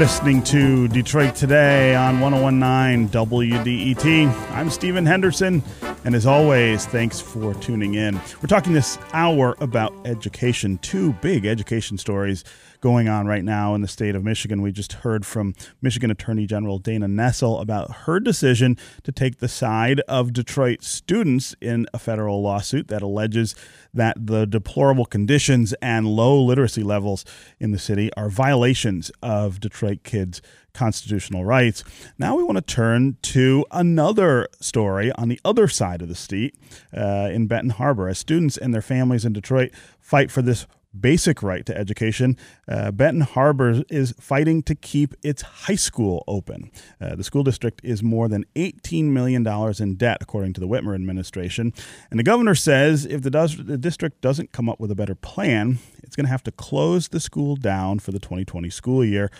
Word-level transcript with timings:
listening 0.00 0.42
to 0.42 0.88
Detroit 0.88 1.34
Today 1.34 1.94
on 1.94 2.20
1019 2.20 3.10
WDET. 3.10 4.26
I'm 4.52 4.70
Stephen 4.70 5.04
Henderson, 5.04 5.62
and 6.04 6.14
as 6.14 6.24
always, 6.24 6.86
thanks 6.86 7.20
for 7.20 7.52
tuning 7.54 7.94
in. 7.94 8.14
We're 8.40 8.48
talking 8.48 8.72
this 8.72 8.98
hour 9.12 9.54
about 9.60 9.92
education, 10.06 10.78
two 10.78 11.12
big 11.14 11.44
education 11.44 11.98
stories 11.98 12.42
going 12.80 13.08
on 13.08 13.26
right 13.26 13.44
now 13.44 13.74
in 13.74 13.82
the 13.82 13.88
state 13.88 14.14
of 14.14 14.24
Michigan. 14.24 14.62
We 14.62 14.72
just 14.72 14.94
heard 14.94 15.26
from 15.26 15.54
Michigan 15.82 16.10
Attorney 16.10 16.46
General 16.46 16.78
Dana 16.78 17.06
Nessel 17.06 17.60
about 17.60 17.90
her 17.90 18.18
decision 18.18 18.78
to 19.02 19.12
take 19.12 19.38
the 19.38 19.48
side 19.48 20.00
of 20.08 20.32
Detroit 20.32 20.82
students 20.82 21.54
in 21.60 21.86
a 21.92 21.98
federal 21.98 22.40
lawsuit 22.42 22.88
that 22.88 23.02
alleges 23.02 23.54
that 23.92 24.26
the 24.26 24.46
deplorable 24.46 25.04
conditions 25.04 25.74
and 25.82 26.06
low 26.06 26.42
literacy 26.42 26.82
levels 26.82 27.26
in 27.58 27.72
the 27.72 27.78
city 27.78 28.10
are 28.16 28.30
violations 28.30 29.10
of 29.22 29.60
Detroit 29.60 30.02
kids' 30.02 30.40
constitutional 30.72 31.44
rights. 31.44 31.84
Now 32.18 32.36
we 32.36 32.42
want 32.42 32.56
to 32.56 32.62
turn 32.62 33.16
to 33.22 33.64
another 33.70 34.48
story 34.60 35.12
on 35.12 35.28
the 35.28 35.40
other 35.44 35.68
side 35.68 36.02
of 36.02 36.08
the 36.08 36.14
state 36.14 36.54
uh, 36.96 37.28
in 37.32 37.46
Benton 37.46 37.70
Harbor 37.70 38.08
as 38.08 38.18
students 38.18 38.56
and 38.56 38.74
their 38.74 38.82
families 38.82 39.24
in 39.24 39.32
Detroit 39.32 39.72
fight 40.00 40.30
for 40.30 40.42
this 40.42 40.66
basic 40.98 41.42
right 41.42 41.64
to 41.66 41.76
education, 41.76 42.36
uh, 42.68 42.90
Benton 42.90 43.22
Harbor 43.22 43.82
is 43.88 44.14
fighting 44.18 44.62
to 44.64 44.74
keep 44.74 45.14
its 45.22 45.42
high 45.42 45.76
school 45.76 46.24
open. 46.26 46.70
Uh, 47.00 47.14
the 47.14 47.24
school 47.24 47.44
district 47.44 47.80
is 47.84 48.02
more 48.02 48.28
than 48.28 48.44
$18 48.56 49.04
million 49.04 49.46
in 49.78 49.94
debt, 49.94 50.18
according 50.20 50.52
to 50.54 50.60
the 50.60 50.66
Whitmer 50.66 50.94
administration. 50.94 51.72
And 52.10 52.18
the 52.18 52.24
governor 52.24 52.54
says 52.54 53.06
if 53.06 53.22
the, 53.22 53.30
does, 53.30 53.56
the 53.56 53.78
district 53.78 54.20
doesn't 54.20 54.52
come 54.52 54.68
up 54.68 54.80
with 54.80 54.90
a 54.90 54.96
better 54.96 55.14
plan, 55.14 55.78
it's 56.02 56.16
going 56.16 56.26
to 56.26 56.30
have 56.30 56.44
to 56.44 56.52
close 56.52 57.08
the 57.08 57.20
school 57.20 57.56
down 57.56 57.98
for 57.98 58.10
the 58.10 58.18
2020 58.18 58.68
school 58.70 59.04
year 59.04 59.30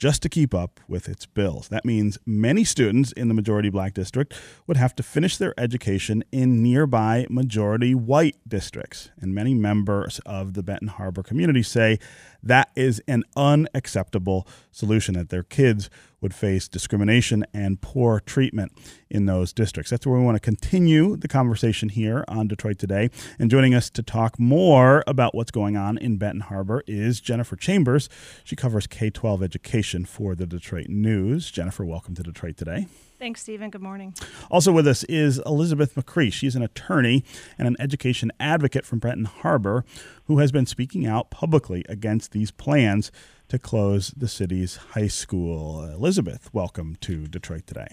just 0.00 0.22
to 0.22 0.30
keep 0.30 0.54
up 0.54 0.80
with 0.88 1.10
its 1.10 1.26
bills. 1.26 1.68
That 1.68 1.84
means 1.84 2.18
many 2.24 2.64
students 2.64 3.12
in 3.12 3.28
the 3.28 3.34
majority 3.34 3.68
black 3.68 3.92
district 3.92 4.34
would 4.66 4.78
have 4.78 4.96
to 4.96 5.02
finish 5.02 5.36
their 5.36 5.52
education 5.60 6.24
in 6.32 6.62
nearby 6.62 7.26
majority 7.28 7.94
white 7.94 8.36
districts. 8.48 9.10
And 9.20 9.34
many 9.34 9.52
members 9.52 10.18
of 10.24 10.54
the 10.54 10.62
Benton 10.62 10.88
Harbor 10.88 11.22
community 11.22 11.62
say 11.62 11.98
that 12.42 12.70
is 12.74 13.02
an 13.06 13.24
unacceptable 13.36 14.48
solution, 14.72 15.14
that 15.14 15.28
their 15.28 15.42
kids 15.42 15.90
would 16.20 16.34
face 16.34 16.68
discrimination 16.68 17.44
and 17.52 17.80
poor 17.80 18.20
treatment 18.20 18.72
in 19.08 19.26
those 19.26 19.52
districts. 19.52 19.90
That's 19.90 20.06
where 20.06 20.18
we 20.18 20.24
want 20.24 20.36
to 20.36 20.40
continue 20.40 21.16
the 21.16 21.28
conversation 21.28 21.88
here 21.88 22.24
on 22.28 22.48
Detroit 22.48 22.78
Today. 22.78 23.10
And 23.38 23.50
joining 23.50 23.74
us 23.74 23.90
to 23.90 24.02
talk 24.02 24.38
more 24.38 25.02
about 25.06 25.34
what's 25.34 25.50
going 25.50 25.76
on 25.76 25.98
in 25.98 26.16
Benton 26.16 26.42
Harbor 26.42 26.82
is 26.86 27.20
Jennifer 27.20 27.56
Chambers. 27.56 28.08
She 28.44 28.56
covers 28.56 28.86
K 28.86 29.10
12 29.10 29.42
education 29.42 30.04
for 30.04 30.34
the 30.34 30.46
Detroit 30.46 30.88
News. 30.88 31.50
Jennifer, 31.50 31.84
welcome 31.84 32.14
to 32.14 32.22
Detroit 32.22 32.56
Today. 32.56 32.86
Thanks, 33.20 33.42
Stephen. 33.42 33.68
Good 33.68 33.82
morning. 33.82 34.14
Also 34.50 34.72
with 34.72 34.86
us 34.88 35.04
is 35.04 35.42
Elizabeth 35.44 35.94
McCree. 35.94 36.32
She's 36.32 36.56
an 36.56 36.62
attorney 36.62 37.22
and 37.58 37.68
an 37.68 37.76
education 37.78 38.32
advocate 38.40 38.86
from 38.86 38.98
Benton 38.98 39.26
Harbor 39.26 39.84
who 40.24 40.38
has 40.38 40.50
been 40.50 40.64
speaking 40.64 41.06
out 41.06 41.30
publicly 41.30 41.84
against 41.86 42.32
these 42.32 42.50
plans 42.50 43.12
to 43.48 43.58
close 43.58 44.14
the 44.16 44.26
city's 44.26 44.76
high 44.76 45.06
school. 45.06 45.84
Elizabeth, 45.84 46.48
welcome 46.54 46.96
to 47.02 47.26
Detroit 47.26 47.66
today. 47.66 47.88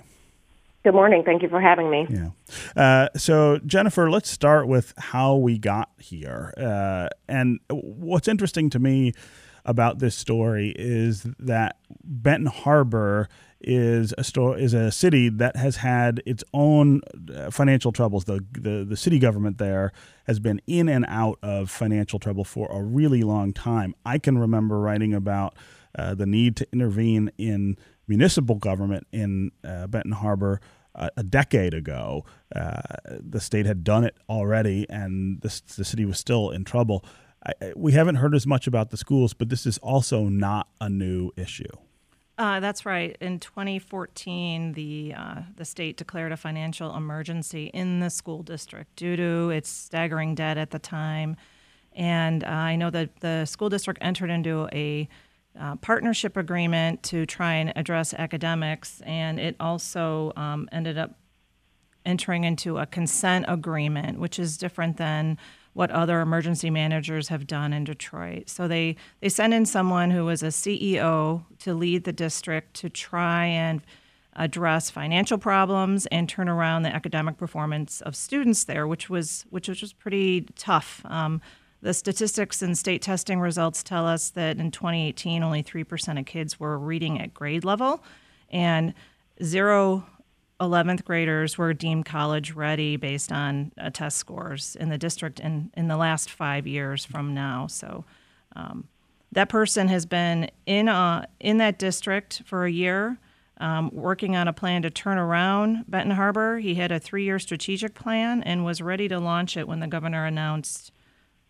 Good 0.85 0.93
morning. 0.93 1.23
Thank 1.25 1.41
you 1.41 1.49
for 1.49 1.59
having 1.59 1.91
me. 1.91 2.07
Yeah. 2.09 2.29
Uh, 2.81 3.09
so, 3.17 3.59
Jennifer, 3.65 4.09
let's 4.09 4.29
start 4.29 4.69
with 4.69 4.93
how 4.97 5.35
we 5.35 5.57
got 5.57 5.89
here. 5.99 6.53
Uh, 6.55 7.09
and 7.27 7.59
what's 7.69 8.29
interesting 8.29 8.69
to 8.69 8.79
me 8.79 9.11
about 9.65 9.99
this 9.99 10.15
story 10.15 10.73
is 10.77 11.23
that 11.37 11.75
Benton 12.01 12.45
Harbor 12.45 13.27
is 13.59 14.13
a 14.17 14.23
store 14.23 14.57
is 14.57 14.73
a 14.73 14.91
city 14.91 15.29
that 15.29 15.55
has 15.55 15.77
had 15.77 16.21
its 16.25 16.43
own 16.53 17.01
uh, 17.35 17.49
financial 17.49 17.91
troubles. 17.91 18.25
The, 18.25 18.45
the 18.51 18.85
the 18.87 18.97
city 18.97 19.19
government 19.19 19.57
there 19.57 19.91
has 20.25 20.39
been 20.39 20.61
in 20.67 20.89
and 20.89 21.05
out 21.07 21.39
of 21.41 21.69
financial 21.69 22.19
trouble 22.19 22.43
for 22.43 22.67
a 22.71 22.81
really 22.81 23.23
long 23.23 23.53
time. 23.53 23.95
I 24.05 24.19
can 24.19 24.37
remember 24.37 24.79
writing 24.79 25.13
about 25.13 25.55
uh, 25.97 26.13
the 26.15 26.25
need 26.25 26.55
to 26.57 26.67
intervene 26.71 27.31
in 27.37 27.77
municipal 28.07 28.55
government 28.55 29.07
in 29.11 29.51
uh, 29.63 29.87
Benton 29.87 30.13
Harbor 30.13 30.61
uh, 30.95 31.09
a 31.17 31.23
decade 31.23 31.73
ago. 31.73 32.25
Uh, 32.55 32.81
the 33.07 33.39
state 33.39 33.65
had 33.65 33.83
done 33.83 34.03
it 34.03 34.15
already, 34.29 34.85
and 34.89 35.41
the, 35.41 35.61
the 35.77 35.85
city 35.85 36.05
was 36.05 36.17
still 36.17 36.51
in 36.51 36.63
trouble. 36.63 37.03
I, 37.45 37.73
we 37.75 37.93
haven't 37.93 38.15
heard 38.15 38.35
as 38.35 38.47
much 38.47 38.67
about 38.67 38.89
the 38.89 38.97
schools, 38.97 39.33
but 39.33 39.49
this 39.49 39.65
is 39.65 39.77
also 39.79 40.23
not 40.25 40.67
a 40.81 40.89
new 40.89 41.31
issue. 41.37 41.69
Uh, 42.37 42.59
that's 42.59 42.85
right. 42.85 43.17
In 43.19 43.39
2014, 43.39 44.73
the 44.73 45.13
uh, 45.17 45.41
the 45.55 45.65
state 45.65 45.97
declared 45.97 46.31
a 46.31 46.37
financial 46.37 46.95
emergency 46.95 47.71
in 47.73 47.99
the 47.99 48.11
school 48.11 48.43
district 48.43 48.95
due 48.95 49.15
to 49.15 49.49
its 49.49 49.69
staggering 49.69 50.35
debt 50.35 50.57
at 50.57 50.69
the 50.69 50.77
time, 50.77 51.35
and 51.93 52.43
uh, 52.43 52.47
I 52.47 52.75
know 52.75 52.91
that 52.91 53.21
the 53.21 53.45
school 53.45 53.69
district 53.69 53.99
entered 54.03 54.29
into 54.29 54.69
a 54.71 55.09
uh, 55.59 55.77
partnership 55.77 56.37
agreement 56.37 57.01
to 57.03 57.25
try 57.25 57.55
and 57.55 57.73
address 57.75 58.13
academics, 58.13 59.01
and 59.01 59.39
it 59.39 59.55
also 59.59 60.31
um, 60.35 60.69
ended 60.71 60.99
up 60.99 61.17
entering 62.05 62.43
into 62.43 62.77
a 62.77 62.85
consent 62.85 63.45
agreement, 63.47 64.19
which 64.19 64.37
is 64.37 64.57
different 64.57 64.97
than 64.97 65.39
what 65.77 65.91
other 65.91 66.21
emergency 66.21 66.71
managers 66.71 67.27
have 67.27 67.45
done 67.45 67.71
in 67.71 67.83
Detroit. 67.83 68.49
So 68.49 68.67
they 68.67 68.95
they 69.19 69.29
sent 69.29 69.53
in 69.53 69.63
someone 69.63 70.09
who 70.09 70.25
was 70.25 70.41
a 70.41 70.47
CEO 70.47 71.45
to 71.59 71.73
lead 71.75 72.03
the 72.03 72.11
district 72.11 72.73
to 72.77 72.89
try 72.89 73.45
and 73.45 73.83
address 74.35 74.89
financial 74.89 75.37
problems 75.37 76.07
and 76.07 76.27
turn 76.27 76.49
around 76.49 76.81
the 76.81 76.89
academic 76.89 77.37
performance 77.37 78.01
of 78.01 78.15
students 78.15 78.63
there, 78.63 78.87
which 78.87 79.07
was 79.07 79.45
which 79.51 79.67
was 79.69 79.79
just 79.79 79.99
pretty 79.99 80.47
tough. 80.55 81.03
Um, 81.05 81.41
the 81.83 81.93
statistics 81.93 82.63
and 82.63 82.75
state 82.75 83.03
testing 83.03 83.39
results 83.39 83.83
tell 83.83 84.07
us 84.07 84.31
that 84.31 84.57
in 84.57 84.71
2018, 84.71 85.43
only 85.43 85.61
3% 85.61 86.19
of 86.19 86.25
kids 86.25 86.59
were 86.59 86.79
reading 86.79 87.21
at 87.21 87.35
grade 87.35 87.63
level, 87.63 88.03
and 88.49 88.95
zero 89.43 90.07
11th 90.59 91.03
graders 91.03 91.57
were 91.57 91.73
deemed 91.73 92.05
college 92.05 92.53
ready 92.53 92.97
based 92.97 93.31
on 93.31 93.71
uh, 93.79 93.89
test 93.89 94.17
scores 94.17 94.75
in 94.75 94.89
the 94.89 94.97
district 94.97 95.39
in, 95.39 95.71
in 95.75 95.87
the 95.87 95.97
last 95.97 96.29
five 96.29 96.65
years 96.65 97.05
from 97.05 97.33
now. 97.33 97.67
So 97.67 98.05
um, 98.55 98.87
that 99.31 99.49
person 99.49 99.87
has 99.87 100.05
been 100.05 100.49
in, 100.65 100.89
uh, 100.89 101.25
in 101.39 101.57
that 101.57 101.77
district 101.77 102.41
for 102.45 102.65
a 102.65 102.71
year. 102.71 103.19
Um, 103.59 103.89
working 103.91 104.35
on 104.35 104.47
a 104.47 104.53
plan 104.53 104.83
to 104.83 104.91
turn 104.91 105.17
around 105.17 105.85
Benton 105.87 106.15
Harbor. 106.15 106.59
He 106.59 106.75
had 106.75 106.91
a 106.91 106.99
three 106.99 107.23
year 107.23 107.39
strategic 107.39 107.95
plan 107.95 108.43
and 108.43 108.63
was 108.63 108.83
ready 108.83 109.07
to 109.07 109.19
launch 109.19 109.57
it 109.57 109.67
when 109.67 109.79
the 109.79 109.87
governor 109.87 110.27
announced 110.27 110.91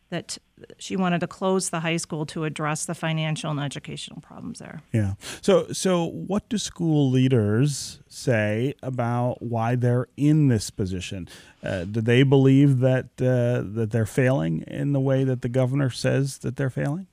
that 0.09 0.38
she 0.78 0.95
wanted 0.95 1.19
to 1.19 1.28
close 1.28 1.69
the 1.69 1.81
high 1.81 1.97
school 1.97 2.25
to 2.25 2.45
address 2.45 2.85
the 2.85 2.95
financial 2.95 3.51
and 3.51 3.59
educational 3.59 4.22
problems 4.22 4.59
there. 4.59 4.81
Yeah. 4.91 5.13
So 5.41 5.68
so 5.72 6.06
what 6.06 6.47
do 6.50 6.57
school 6.57 7.09
leaders 7.09 8.00
say 8.07 8.73
about 8.81 9.41
why 9.41 9.75
they're 9.75 10.07
in 10.16 10.47
this 10.47 10.69
position? 10.69 11.28
Uh, 11.63 11.84
do 11.84 12.01
they 12.01 12.23
believe 12.23 12.79
that 12.79 13.06
uh, 13.19 13.67
that 13.73 13.90
they're 13.91 14.06
failing 14.06 14.62
in 14.67 14.94
the 14.94 15.00
way 15.00 15.23
that 15.23 15.41
the 15.41 15.50
governor 15.50 15.90
says 15.90 16.40
that 16.40 16.56
they're 16.56 16.69
failing? 16.69 17.07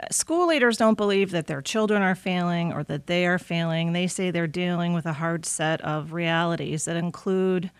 Uh, 0.00 0.06
school 0.10 0.48
leaders 0.48 0.76
don't 0.76 0.96
believe 0.96 1.30
that 1.30 1.46
their 1.46 1.62
children 1.62 2.02
are 2.02 2.14
failing 2.14 2.72
or 2.72 2.82
that 2.84 3.06
they 3.06 3.26
are 3.26 3.38
failing. 3.38 3.92
They 3.92 4.06
say 4.06 4.30
they're 4.30 4.46
dealing 4.46 4.94
with 4.94 5.06
a 5.06 5.12
hard 5.12 5.46
set 5.46 5.80
of 5.82 6.12
realities 6.12 6.86
that 6.86 6.96
include 6.96 7.70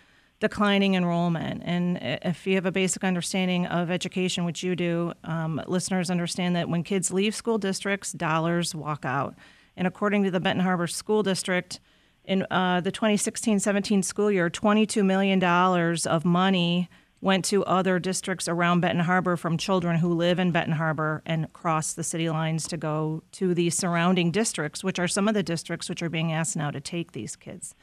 declining 0.40 0.94
enrollment. 0.94 1.62
And 1.64 1.98
if 2.00 2.46
you 2.46 2.54
have 2.54 2.66
a 2.66 2.72
basic 2.72 3.04
understanding 3.04 3.66
of 3.66 3.90
education, 3.90 4.44
which 4.44 4.62
you 4.62 4.74
do, 4.74 5.12
um, 5.22 5.62
listeners 5.66 6.10
understand 6.10 6.56
that 6.56 6.68
when 6.68 6.82
kids 6.82 7.12
leave 7.12 7.34
school 7.34 7.58
districts, 7.58 8.12
dollars 8.12 8.74
walk 8.74 9.04
out. 9.04 9.34
And 9.76 9.86
according 9.86 10.24
to 10.24 10.30
the 10.30 10.40
Benton 10.40 10.64
Harbor 10.64 10.86
School 10.86 11.22
District, 11.22 11.78
in 12.24 12.46
uh, 12.50 12.80
the 12.80 12.92
2016 12.92 13.60
17 13.60 14.02
school 14.02 14.30
year, 14.30 14.50
$22 14.50 15.04
million 15.04 15.42
of 15.42 16.24
money 16.24 16.88
went 17.22 17.44
to 17.46 17.64
other 17.64 17.98
districts 17.98 18.48
around 18.48 18.80
Benton 18.80 19.04
Harbor 19.04 19.36
from 19.36 19.58
children 19.58 19.96
who 19.96 20.14
live 20.14 20.38
in 20.38 20.52
Benton 20.52 20.74
Harbor 20.74 21.22
and 21.26 21.52
cross 21.52 21.92
the 21.92 22.02
city 22.02 22.30
lines 22.30 22.66
to 22.68 22.76
go 22.76 23.22
to 23.32 23.52
the 23.52 23.68
surrounding 23.68 24.30
districts, 24.30 24.82
which 24.82 24.98
are 24.98 25.08
some 25.08 25.28
of 25.28 25.34
the 25.34 25.42
districts 25.42 25.88
which 25.88 26.02
are 26.02 26.08
being 26.08 26.32
asked 26.32 26.56
now 26.56 26.70
to 26.70 26.80
take 26.80 27.12
these 27.12 27.36
kids. 27.36 27.74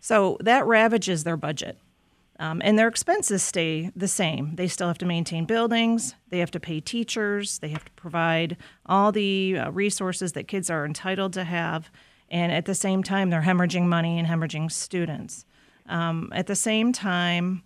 So 0.00 0.36
that 0.40 0.66
ravages 0.66 1.24
their 1.24 1.38
budget. 1.38 1.78
Um, 2.40 2.60
and 2.64 2.78
their 2.78 2.88
expenses 2.88 3.42
stay 3.42 3.90
the 3.94 4.08
same. 4.08 4.56
They 4.56 4.66
still 4.66 4.88
have 4.88 4.98
to 4.98 5.06
maintain 5.06 5.44
buildings, 5.44 6.16
they 6.30 6.40
have 6.40 6.50
to 6.52 6.60
pay 6.60 6.80
teachers, 6.80 7.60
they 7.60 7.68
have 7.68 7.84
to 7.84 7.92
provide 7.92 8.56
all 8.86 9.12
the 9.12 9.58
uh, 9.58 9.70
resources 9.70 10.32
that 10.32 10.48
kids 10.48 10.68
are 10.68 10.84
entitled 10.84 11.32
to 11.34 11.44
have. 11.44 11.90
And 12.28 12.50
at 12.50 12.64
the 12.64 12.74
same 12.74 13.02
time, 13.02 13.30
they're 13.30 13.42
hemorrhaging 13.42 13.84
money 13.84 14.18
and 14.18 14.26
hemorrhaging 14.26 14.72
students. 14.72 15.44
Um, 15.86 16.32
at 16.34 16.46
the 16.46 16.56
same 16.56 16.92
time, 16.92 17.62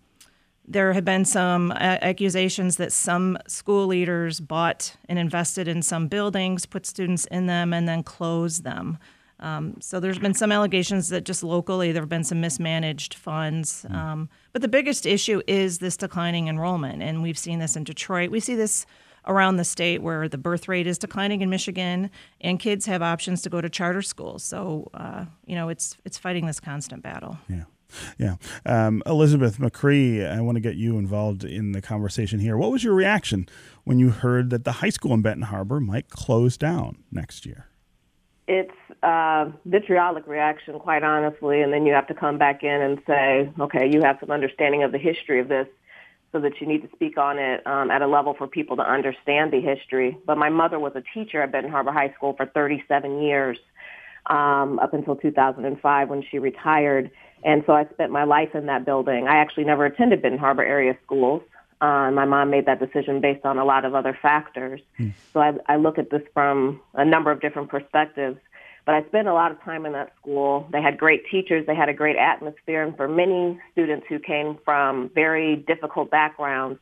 there 0.67 0.93
have 0.93 1.05
been 1.05 1.25
some 1.25 1.71
uh, 1.71 1.97
accusations 2.03 2.77
that 2.77 2.93
some 2.93 3.39
school 3.47 3.87
leaders 3.87 4.39
bought 4.39 4.97
and 5.09 5.19
invested 5.19 5.67
in 5.67 5.81
some 5.81 6.09
buildings, 6.09 6.67
put 6.67 6.85
students 6.85 7.25
in 7.27 7.47
them, 7.47 7.73
and 7.73 7.89
then 7.89 8.03
closed 8.03 8.65
them. 8.65 8.99
Um, 9.41 9.77
so 9.81 10.01
there's 10.01 10.19
been 10.19 10.35
some 10.35 10.51
allegations 10.51 11.11
that 11.11 11.25
just 11.25 11.43
locally 11.43 11.93
there 11.93 12.03
have 12.03 12.09
been 12.09 12.25
some 12.25 12.41
mismanaged 12.41 13.15
funds. 13.15 13.87
Mm. 13.89 13.95
Um, 13.95 14.29
but 14.53 14.63
the 14.63 14.69
biggest 14.69 15.07
issue 15.07 15.43
is 15.47 15.79
this 15.79 15.97
declining 15.97 16.49
enrollment, 16.49 17.03
and 17.03 17.23
we've 17.23 17.39
seen 17.39 17.59
this 17.59 17.77
in 17.77 17.85
Detroit. 17.85 18.31
We 18.31 18.41
see 18.41 18.57
this 18.57 18.87
around 19.27 19.57
the 19.57 19.65
state 19.65 20.03
where 20.03 20.29
the 20.29 20.39
birth 20.39 20.69
rate 20.69 20.87
is 20.87 20.99
declining 20.99 21.43
in 21.43 21.51
Michigan, 21.51 22.11
and 22.41 22.59
kids 22.59 22.87
have 22.87 23.03
options 23.03 23.43
to 23.43 23.51
go 23.51 23.61
to 23.61 23.69
charter 23.69 24.03
schools. 24.03 24.43
So 24.43 24.91
uh, 24.95 25.27
you 25.47 25.55
know 25.55 25.69
it's 25.69 25.97
it's 26.05 26.19
fighting 26.19 26.47
this 26.47 26.61
constant 26.61 27.03
battle. 27.03 27.39
Yeah. 27.49 27.65
Yeah. 28.19 28.37
Um, 28.67 29.03
Elizabeth 29.07 29.57
McCree, 29.57 30.29
I 30.29 30.43
want 30.43 30.57
to 30.57 30.61
get 30.61 30.77
you 30.77 30.99
involved 30.99 31.43
in 31.43 31.73
the 31.73 31.81
conversation 31.81 32.39
here. 32.39 32.55
What 32.55 32.71
was 32.71 32.85
your 32.85 32.93
reaction 32.93 33.49
when 33.85 33.99
you 33.99 34.11
heard 34.11 34.51
that 34.51 34.65
the 34.65 34.73
high 34.73 34.91
school 34.91 35.15
in 35.15 35.23
Benton 35.23 35.45
Harbor 35.45 35.81
might 35.81 36.11
close 36.11 36.59
down 36.59 36.99
next 37.11 37.47
year? 37.47 37.69
It's 38.49 38.73
a 39.03 39.53
vitriolic 39.67 40.27
reaction, 40.27 40.79
quite 40.79 41.03
honestly, 41.03 41.61
and 41.61 41.71
then 41.71 41.85
you 41.85 41.93
have 41.93 42.07
to 42.07 42.15
come 42.15 42.39
back 42.39 42.65
in 42.65 42.81
and 42.81 42.99
say, 43.07 43.53
okay, 43.61 43.91
you 43.93 44.01
have 44.01 44.17
some 44.21 44.31
understanding 44.31 44.83
of 44.83 44.91
the 44.91 44.99
history 44.99 45.39
of 45.39 45.49
this 45.49 45.69
so 46.33 46.41
that 46.41 46.59
you 46.59 46.67
need 46.67 46.81
to 46.81 46.89
speak 46.95 47.19
on 47.19 47.39
it 47.39 47.67
um, 47.67 47.91
at 47.91 48.01
a 48.01 48.07
level 48.07 48.35
for 48.37 48.47
people 48.47 48.75
to 48.77 48.83
understand 48.83 49.53
the 49.53 49.61
history. 49.61 50.17
But 50.27 50.39
my 50.39 50.49
mother 50.49 50.79
was 50.79 50.93
a 50.95 51.03
teacher 51.13 51.43
at 51.43 51.53
Benton 51.53 51.71
Harbor 51.71 51.93
High 51.93 52.13
School 52.15 52.35
for 52.39 52.47
37 52.47 53.21
years 53.21 53.59
um, 54.29 54.79
up 54.79 54.95
until 54.95 55.15
2005 55.15 56.09
when 56.09 56.25
she 56.31 56.39
retired. 56.39 57.11
And 57.45 57.63
so 57.67 57.75
I 57.75 57.85
spent 57.93 58.11
my 58.13 58.25
life 58.25 58.55
in 58.55 58.65
that 58.67 58.87
building. 58.87 59.29
I 59.29 59.37
actually 59.37 59.65
never 59.65 59.85
attended 59.85 60.23
Benton 60.23 60.41
Harbor 60.41 60.65
area 60.65 60.97
schools. 61.05 61.43
Uh, 61.81 62.11
my 62.11 62.25
mom 62.25 62.51
made 62.51 62.67
that 62.67 62.81
decision 62.81 63.21
based 63.21 63.45
on 63.45 63.59
a 63.59 63.65
lot 63.65 63.85
of 63.85 63.95
other 63.95 64.19
factors. 64.21 64.81
Hmm. 64.97 65.11
So 65.33 65.41
I, 65.41 65.53
I 65.67 65.77
look 65.77 65.99
at 65.99 66.11
this 66.11 66.23
from 66.35 66.81
a 66.95 67.05
number 67.05 67.31
of 67.31 67.41
different 67.41 67.69
perspectives. 67.69 68.39
But 68.85 68.95
I 68.95 69.05
spent 69.05 69.29
a 69.29 69.35
lot 69.35 69.53
of 69.53 69.61
time 69.63 69.85
in 69.85 69.93
that 69.93 70.15
school. 70.19 70.67
They 70.73 70.81
had 70.81 70.97
great 70.97 71.25
teachers. 71.31 71.67
They 71.67 71.75
had 71.75 71.91
a 71.91 71.93
great 71.93 72.17
atmosphere. 72.17 72.83
And 72.83 72.97
for 72.97 73.07
many 73.07 73.61
students 73.73 74.07
who 74.09 74.19
came 74.19 74.59
from 74.65 75.11
very 75.15 75.57
difficult 75.57 76.11
backgrounds, 76.11 76.81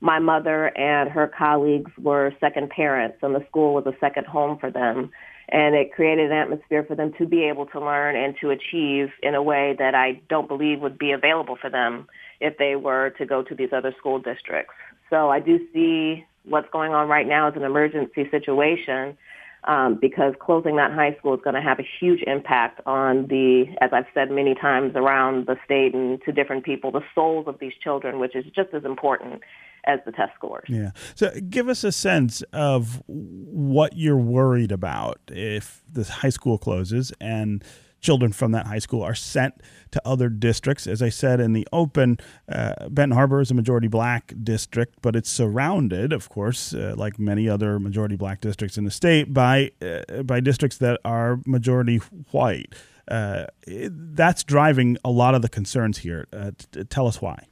my 0.00 0.18
mother 0.18 0.76
and 0.76 1.10
her 1.10 1.28
colleagues 1.28 1.90
were 1.98 2.32
second 2.40 2.70
parents, 2.70 3.18
and 3.22 3.34
the 3.34 3.44
school 3.48 3.74
was 3.74 3.86
a 3.86 3.94
second 4.00 4.26
home 4.26 4.58
for 4.58 4.70
them 4.70 5.10
and 5.48 5.74
it 5.74 5.92
created 5.92 6.30
an 6.30 6.36
atmosphere 6.36 6.84
for 6.86 6.94
them 6.94 7.12
to 7.18 7.26
be 7.26 7.44
able 7.44 7.66
to 7.66 7.80
learn 7.80 8.16
and 8.16 8.34
to 8.40 8.50
achieve 8.50 9.08
in 9.22 9.34
a 9.34 9.42
way 9.42 9.74
that 9.78 9.94
I 9.94 10.20
don't 10.28 10.48
believe 10.48 10.80
would 10.80 10.98
be 10.98 11.12
available 11.12 11.56
for 11.60 11.70
them 11.70 12.06
if 12.40 12.58
they 12.58 12.76
were 12.76 13.10
to 13.18 13.26
go 13.26 13.42
to 13.42 13.54
these 13.54 13.70
other 13.72 13.94
school 13.98 14.18
districts. 14.18 14.74
So 15.10 15.30
I 15.30 15.40
do 15.40 15.58
see 15.72 16.24
what's 16.44 16.68
going 16.72 16.92
on 16.92 17.08
right 17.08 17.26
now 17.26 17.48
as 17.48 17.54
an 17.56 17.62
emergency 17.62 18.28
situation 18.30 19.16
um, 19.64 19.98
because 20.00 20.34
closing 20.40 20.76
that 20.76 20.90
high 20.90 21.14
school 21.18 21.34
is 21.34 21.40
going 21.44 21.54
to 21.54 21.60
have 21.60 21.78
a 21.78 21.86
huge 22.00 22.22
impact 22.26 22.80
on 22.84 23.26
the, 23.28 23.66
as 23.80 23.90
I've 23.92 24.06
said 24.12 24.30
many 24.30 24.54
times 24.54 24.92
around 24.96 25.46
the 25.46 25.56
state 25.64 25.94
and 25.94 26.20
to 26.24 26.32
different 26.32 26.64
people, 26.64 26.90
the 26.90 27.04
souls 27.14 27.46
of 27.46 27.58
these 27.60 27.72
children, 27.82 28.18
which 28.18 28.34
is 28.34 28.44
just 28.56 28.74
as 28.74 28.84
important 28.84 29.42
as 29.84 30.00
the 30.04 30.12
test 30.12 30.34
scores. 30.34 30.68
Yeah. 30.68 30.90
So 31.14 31.32
give 31.48 31.68
us 31.68 31.84
a 31.84 31.92
sense 31.92 32.42
of 32.52 33.02
what 33.06 33.96
you're 33.96 34.16
worried 34.16 34.72
about 34.72 35.20
if 35.28 35.82
the 35.90 36.04
high 36.04 36.30
school 36.30 36.58
closes 36.58 37.12
and 37.20 37.64
children 38.02 38.32
from 38.32 38.52
that 38.52 38.66
high 38.66 38.80
school 38.80 39.02
are 39.02 39.14
sent 39.14 39.54
to 39.92 40.02
other 40.04 40.28
districts. 40.28 40.86
As 40.86 41.00
I 41.00 41.08
said 41.08 41.40
in 41.40 41.52
the 41.52 41.66
open, 41.72 42.18
uh, 42.48 42.88
Benton 42.88 43.16
Harbor 43.16 43.40
is 43.40 43.50
a 43.50 43.54
majority 43.54 43.88
black 43.88 44.34
district, 44.42 44.96
but 45.00 45.16
it's 45.16 45.30
surrounded, 45.30 46.12
of 46.12 46.28
course, 46.28 46.74
uh, 46.74 46.94
like 46.96 47.18
many 47.18 47.48
other 47.48 47.78
majority 47.78 48.16
black 48.16 48.40
districts 48.40 48.76
in 48.76 48.84
the 48.84 48.90
state, 48.90 49.32
by 49.32 49.70
uh, 49.80 50.22
by 50.24 50.40
districts 50.40 50.78
that 50.78 51.00
are 51.04 51.40
majority 51.46 51.98
white. 52.32 52.74
Uh, 53.08 53.46
that's 53.66 54.44
driving 54.44 54.96
a 55.04 55.10
lot 55.10 55.34
of 55.34 55.42
the 55.42 55.48
concerns 55.48 55.98
here. 55.98 56.26
Uh, 56.32 56.50
t- 56.72 56.84
tell 56.84 57.06
us 57.06 57.20
why 57.20 57.46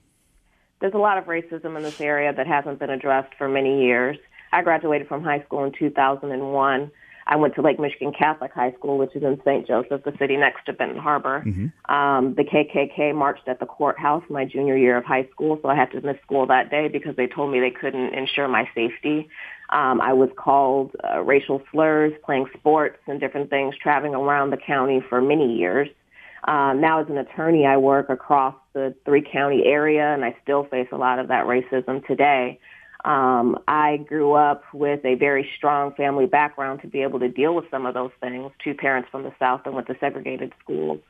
there's 0.80 0.94
a 0.94 0.98
lot 0.98 1.18
of 1.18 1.24
racism 1.24 1.76
in 1.76 1.82
this 1.82 2.00
area 2.00 2.32
that 2.32 2.46
hasn't 2.46 2.78
been 2.78 2.90
addressed 2.90 3.34
for 3.36 3.48
many 3.48 3.84
years. 3.84 4.16
I 4.52 4.62
graduated 4.62 5.08
from 5.08 5.22
high 5.22 5.42
school 5.44 5.64
in 5.64 5.72
2001. 5.78 6.90
I 7.26 7.36
went 7.36 7.54
to 7.54 7.62
Lake 7.62 7.78
Michigan 7.78 8.12
Catholic 8.12 8.52
High 8.52 8.72
School, 8.72 8.98
which 8.98 9.14
is 9.14 9.22
in 9.22 9.40
St. 9.44 9.66
Joseph, 9.66 10.02
the 10.02 10.12
city 10.18 10.36
next 10.36 10.64
to 10.66 10.72
Benton 10.72 10.98
Harbor. 10.98 11.44
Mm-hmm. 11.46 11.94
Um, 11.94 12.34
the 12.34 12.42
KKK 12.42 13.14
marched 13.14 13.46
at 13.46 13.60
the 13.60 13.66
courthouse 13.66 14.24
my 14.28 14.44
junior 14.44 14.76
year 14.76 14.96
of 14.96 15.04
high 15.04 15.28
school, 15.32 15.58
so 15.62 15.68
I 15.68 15.76
had 15.76 15.92
to 15.92 16.00
miss 16.00 16.16
school 16.22 16.46
that 16.46 16.70
day 16.70 16.88
because 16.88 17.14
they 17.14 17.28
told 17.28 17.52
me 17.52 17.60
they 17.60 17.70
couldn't 17.70 18.14
ensure 18.14 18.48
my 18.48 18.68
safety. 18.74 19.28
Um, 19.68 20.00
I 20.00 20.12
was 20.12 20.30
called 20.36 20.96
uh, 21.08 21.20
racial 21.20 21.62
slurs, 21.70 22.12
playing 22.24 22.46
sports 22.58 22.98
and 23.06 23.20
different 23.20 23.50
things, 23.50 23.76
traveling 23.80 24.14
around 24.14 24.50
the 24.50 24.56
county 24.56 25.00
for 25.08 25.22
many 25.22 25.56
years. 25.56 25.88
Um, 26.48 26.80
now, 26.80 27.00
as 27.00 27.08
an 27.08 27.18
attorney, 27.18 27.64
I 27.66 27.76
work 27.76 28.08
across 28.08 28.54
the 28.72 28.94
three 29.04 29.22
county 29.22 29.64
area, 29.64 30.14
and 30.14 30.24
I 30.24 30.36
still 30.42 30.64
face 30.64 30.88
a 30.92 30.96
lot 30.96 31.18
of 31.18 31.28
that 31.28 31.46
racism 31.46 32.06
today. 32.06 32.58
Um, 33.04 33.58
I 33.66 33.96
grew 33.96 34.34
up 34.34 34.62
with 34.74 35.04
a 35.04 35.14
very 35.14 35.48
strong 35.56 35.94
family 35.94 36.26
background 36.26 36.82
to 36.82 36.86
be 36.86 37.02
able 37.02 37.20
to 37.20 37.28
deal 37.28 37.54
with 37.54 37.64
some 37.70 37.86
of 37.86 37.94
those 37.94 38.10
things. 38.20 38.52
Two 38.62 38.74
parents 38.74 39.08
from 39.10 39.22
the 39.22 39.32
South 39.38 39.62
and 39.64 39.74
went 39.74 39.86
to 39.86 39.96
segregated 39.98 40.52
schools. 40.62 41.00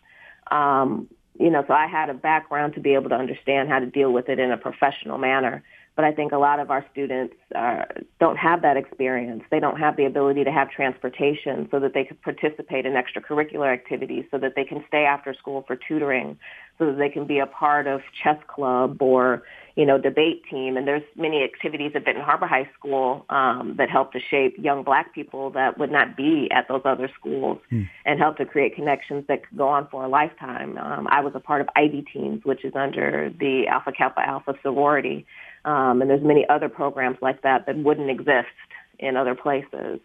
Um, 0.50 1.08
you 1.38 1.50
know, 1.50 1.64
so 1.66 1.72
I 1.72 1.86
had 1.86 2.10
a 2.10 2.14
background 2.14 2.74
to 2.74 2.80
be 2.80 2.94
able 2.94 3.08
to 3.10 3.16
understand 3.16 3.68
how 3.68 3.78
to 3.78 3.86
deal 3.86 4.12
with 4.12 4.28
it 4.28 4.38
in 4.38 4.52
a 4.52 4.56
professional 4.56 5.18
manner. 5.18 5.62
But 5.96 6.04
I 6.04 6.12
think 6.12 6.32
a 6.32 6.38
lot 6.38 6.60
of 6.60 6.70
our 6.70 6.84
students 6.92 7.34
uh, 7.54 7.82
don't 8.18 8.36
have 8.36 8.62
that 8.62 8.76
experience. 8.76 9.42
They 9.50 9.60
don't 9.60 9.78
have 9.78 9.96
the 9.96 10.06
ability 10.06 10.44
to 10.44 10.52
have 10.52 10.70
transportation 10.70 11.68
so 11.70 11.80
that 11.80 11.94
they 11.94 12.04
can 12.04 12.16
participate 12.18 12.86
in 12.86 12.92
extracurricular 12.92 13.72
activities, 13.72 14.24
so 14.30 14.38
that 14.38 14.54
they 14.56 14.64
can 14.64 14.84
stay 14.88 15.04
after 15.04 15.34
school 15.34 15.64
for 15.66 15.76
tutoring, 15.76 16.38
so 16.78 16.86
that 16.86 16.98
they 16.98 17.08
can 17.08 17.26
be 17.26 17.38
a 17.38 17.46
part 17.46 17.86
of 17.86 18.00
chess 18.22 18.38
club 18.46 19.02
or 19.02 19.42
you 19.76 19.84
know 19.84 19.98
debate 19.98 20.42
team. 20.50 20.76
And 20.76 20.86
there's 20.86 21.02
many 21.16 21.42
activities 21.42 21.92
at 21.94 22.04
Benton 22.04 22.24
Harbor 22.24 22.46
High 22.46 22.70
School 22.78 23.26
um, 23.28 23.74
that 23.76 23.90
help 23.90 24.12
to 24.12 24.20
shape 24.20 24.56
young 24.58 24.82
Black 24.82 25.14
people 25.14 25.50
that 25.50 25.76
would 25.78 25.90
not 25.90 26.16
be 26.16 26.48
at 26.50 26.66
those 26.68 26.82
other 26.84 27.10
schools, 27.18 27.58
hmm. 27.68 27.82
and 28.06 28.18
help 28.18 28.36
to 28.38 28.46
create 28.46 28.74
connections 28.74 29.24
that 29.28 29.46
could 29.46 29.58
go 29.58 29.68
on 29.68 29.88
for 29.88 30.04
a 30.04 30.08
lifetime. 30.08 30.78
Um, 30.78 31.08
I 31.10 31.20
was 31.20 31.32
a 31.34 31.40
part 31.40 31.60
of 31.60 31.68
Ivy 31.76 32.06
Teams, 32.12 32.44
which 32.44 32.64
is 32.64 32.72
under 32.74 33.30
the 33.38 33.66
Alpha 33.68 33.92
Kappa 33.92 34.20
Alpha 34.20 34.54
sorority. 34.62 35.26
Um, 35.64 36.00
and 36.00 36.10
there's 36.10 36.22
many 36.22 36.46
other 36.48 36.68
programs 36.68 37.18
like 37.20 37.42
that 37.42 37.66
that 37.66 37.76
wouldn't 37.76 38.10
exist 38.10 38.48
in 38.98 39.16
other 39.16 39.34
places. 39.34 40.00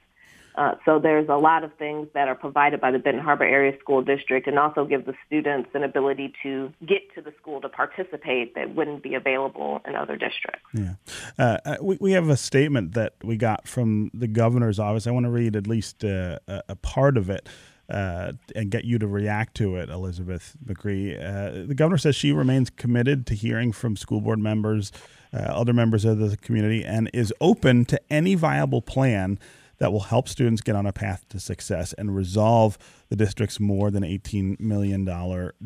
Uh, 0.58 0.76
so 0.86 1.00
there's 1.00 1.28
a 1.28 1.36
lot 1.36 1.66
of 1.66 1.74
things 1.74 2.08
that 2.14 2.30
are 2.30 2.36
provided 2.36 2.80
by 2.80 2.90
the 2.90 3.00
Benton 3.00 3.22
Harbor 3.22 3.44
Area 3.44 3.78
School 3.80 4.02
District 4.02 4.48
and 4.48 4.58
also 4.58 4.86
give 4.86 5.06
the 5.06 5.14
students 5.28 5.70
an 5.74 5.84
ability 5.84 6.34
to 6.44 6.72
get 6.86 7.02
to 7.14 7.22
the 7.22 7.34
school 7.42 7.60
to 7.60 7.68
participate 7.68 8.56
that 8.56 8.74
wouldn't 8.74 9.04
be 9.04 9.16
available 9.16 9.82
in 9.86 9.96
other 9.96 10.16
districts. 10.16 10.64
Yeah. 10.74 10.94
Uh, 11.38 11.58
uh 11.66 11.78
we, 11.82 11.98
we 12.00 12.12
have 12.14 12.30
a 12.30 12.38
statement 12.38 12.94
that 12.94 13.16
we 13.22 13.36
got 13.36 13.68
from 13.68 14.12
the 14.14 14.28
governor's 14.28 14.80
office. 14.80 15.08
I 15.08 15.12
want 15.12 15.26
to 15.26 15.30
read 15.30 15.58
at 15.58 15.68
least 15.68 16.06
uh, 16.06 16.40
a, 16.48 16.64
a 16.70 16.76
part 16.78 17.18
of 17.18 17.30
it 17.30 17.50
uh, 17.90 18.34
and 18.56 18.72
get 18.72 18.86
you 18.86 18.98
to 19.00 19.08
react 19.08 19.56
to 19.56 19.76
it, 19.76 19.90
Elizabeth 19.90 20.56
McCree. 20.66 21.16
Uh, 21.16 21.68
the 21.68 21.76
governor 21.76 21.98
says 21.98 22.16
she 22.16 22.32
remains 22.32 22.70
committed 22.70 23.28
to 23.28 23.36
hearing 23.36 23.72
from 23.72 23.96
school 23.96 24.22
board 24.22 24.40
members, 24.40 24.92
uh, 25.36 25.40
other 25.40 25.74
members 25.74 26.06
of 26.06 26.18
the 26.20 26.38
community, 26.38 26.84
and 26.86 27.10
is 27.14 27.34
open 27.42 27.86
to 27.86 28.00
any 28.10 28.36
viable 28.36 28.82
plan 28.82 29.38
that 29.78 29.92
will 29.92 30.02
help 30.02 30.30
students 30.30 30.62
get 30.62 30.76
on 30.76 30.86
a 30.86 30.94
path 30.94 31.26
to 31.30 31.40
success 31.40 31.94
and 31.94 32.16
resolve 32.16 32.78
the 33.10 33.16
district's 33.16 33.60
more 33.60 33.92
than 33.92 34.04
$18 34.04 34.60
million 34.60 35.04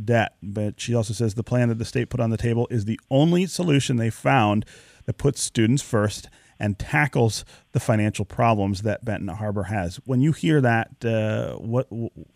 debt. 0.03 0.35
But 0.41 0.81
she 0.81 0.95
also 0.95 1.13
says 1.13 1.35
the 1.35 1.43
plan 1.43 1.69
that 1.69 1.77
the 1.77 1.85
state 1.85 2.09
put 2.09 2.19
on 2.19 2.29
the 2.29 2.37
table 2.37 2.67
is 2.71 2.85
the 2.85 2.99
only 3.11 3.45
solution 3.45 3.97
they 3.97 4.09
found 4.09 4.65
that 5.05 5.17
puts 5.17 5.41
students 5.41 5.83
first 5.83 6.27
and 6.59 6.77
tackles 6.77 7.45
the 7.71 7.79
financial 7.79 8.25
problems 8.25 8.81
that 8.81 9.05
Benton 9.05 9.29
Harbor 9.29 9.63
has. 9.63 9.97
When 10.05 10.21
you 10.21 10.33
hear 10.33 10.59
that, 10.61 11.05
uh, 11.05 11.55
what, 11.57 11.87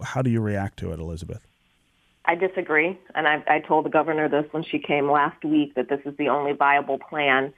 how 0.02 0.22
do 0.22 0.30
you 0.30 0.40
react 0.40 0.80
to 0.80 0.94
it, 0.94 1.00
Elizabeth? 1.00 1.46
I 2.26 2.36
disagree, 2.36 2.98
and 3.16 3.28
I, 3.28 3.44
I 3.48 3.60
told 3.60 3.86
the 3.86 3.90
governor 3.90 4.30
this 4.30 4.46
when 4.52 4.64
she 4.64 4.80
came 4.80 5.12
last 5.12 5.44
week 5.44 5.76
that 5.76 5.90
this 5.90 6.00
is 6.06 6.16
the 6.18 6.30
only 6.30 6.54
viable 6.54 6.98
plan. 6.98 7.54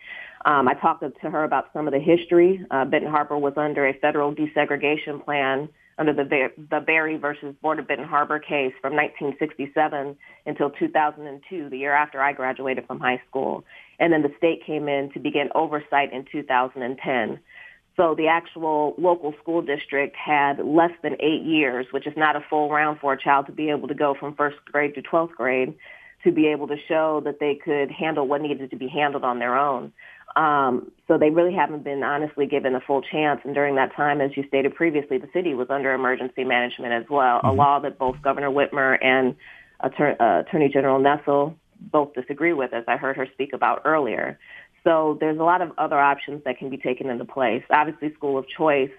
Um, 0.46 0.68
I 0.68 0.74
talked 0.74 1.04
to 1.04 1.30
her 1.30 1.44
about 1.44 1.70
some 1.74 1.88
of 1.88 1.94
the 1.94 2.00
history. 2.00 2.66
Uh, 2.72 2.86
Benton 2.86 3.12
Harbor 3.12 3.38
was 3.38 3.54
under 3.58 3.88
a 3.88 3.94
federal 3.94 4.34
desegregation 4.34 5.24
plan 5.24 5.70
under 5.98 6.14
the 6.14 6.52
the 6.70 6.80
Berry 6.82 7.18
versus 7.18 7.56
Board 7.62 7.80
of 7.80 7.88
Benton 7.88 8.08
Harbor 8.08 8.40
case 8.40 8.74
from 8.82 8.94
1967 8.96 10.18
until 10.46 10.70
2002, 10.72 11.70
the 11.70 11.78
year 11.78 11.94
after 11.94 12.22
I 12.22 12.34
graduated 12.34 12.86
from 12.86 13.00
high 13.00 13.22
school. 13.30 13.64
And 14.00 14.12
then 14.12 14.22
the 14.22 14.34
state 14.38 14.66
came 14.66 14.90
in 14.90 15.12
to 15.14 15.20
begin 15.20 15.50
oversight 15.56 16.12
in 16.12 16.26
2010. 16.32 17.40
So 17.98 18.14
the 18.16 18.28
actual 18.28 18.94
local 18.98 19.34
school 19.42 19.62
district 19.62 20.16
had 20.18 20.60
less 20.60 20.92
than 21.02 21.14
eight 21.22 21.44
years, 21.44 21.88
which 21.92 22.06
is 22.06 22.14
not 22.18 22.36
a 22.36 22.42
full 22.50 22.70
round 22.70 23.00
for 23.00 23.14
a 23.14 23.22
child 23.22 23.46
to 23.46 23.54
be 23.54 23.70
able 23.70 23.88
to 23.88 23.94
go 23.94 24.16
from 24.20 24.36
first 24.36 24.58
grade 24.66 24.96
to 24.96 25.02
12th 25.02 25.32
grade, 25.32 25.74
to 26.24 26.32
be 26.32 26.48
able 26.48 26.68
to 26.68 26.76
show 26.88 27.22
that 27.24 27.40
they 27.40 27.56
could 27.56 27.90
handle 27.90 28.28
what 28.28 28.42
needed 28.42 28.70
to 28.72 28.76
be 28.76 28.88
handled 28.88 29.24
on 29.24 29.40
their 29.40 29.58
own. 29.58 29.94
Um, 30.36 30.92
so 31.08 31.18
they 31.18 31.30
really 31.30 31.54
haven't 31.54 31.86
been 31.86 32.04
honestly 32.04 32.46
given 32.46 32.76
a 32.76 32.82
full 32.82 33.02
chance. 33.02 33.40
And 33.46 33.54
during 33.54 33.76
that 33.76 33.96
time, 33.96 34.20
as 34.20 34.32
you 34.36 34.44
stated 34.48 34.76
previously, 34.76 35.18
the 35.18 35.30
city 35.32 35.54
was 35.54 35.68
under 35.70 35.94
emergency 35.94 36.44
management 36.44 36.92
as 36.92 37.06
well, 37.10 37.38
mm-hmm. 37.38 37.48
a 37.48 37.54
law 37.54 37.80
that 37.80 37.98
both 37.98 38.22
Governor 38.22 38.50
Whitmer 38.50 38.98
and 39.02 39.36
Attorney, 39.80 40.18
uh, 40.20 40.42
Attorney 40.42 40.68
General 40.68 41.00
Nessel 41.00 41.56
both 41.80 42.14
disagree 42.14 42.54
with, 42.54 42.74
as 42.74 42.84
I 42.88 42.98
heard 42.98 43.16
her 43.18 43.28
speak 43.34 43.54
about 43.54 43.84
earlier. 43.86 44.38
So 44.86 45.18
there's 45.20 45.40
a 45.40 45.44
lot 45.44 45.62
of 45.62 45.72
other 45.78 46.00
options 46.00 46.44
that 46.46 46.58
can 46.60 46.70
be 46.70 46.78
taken 46.78 47.10
into 47.10 47.26
place. 47.26 47.64
Obviously, 47.72 48.14
school 48.14 48.38
of 48.38 48.46
choice 48.48 48.92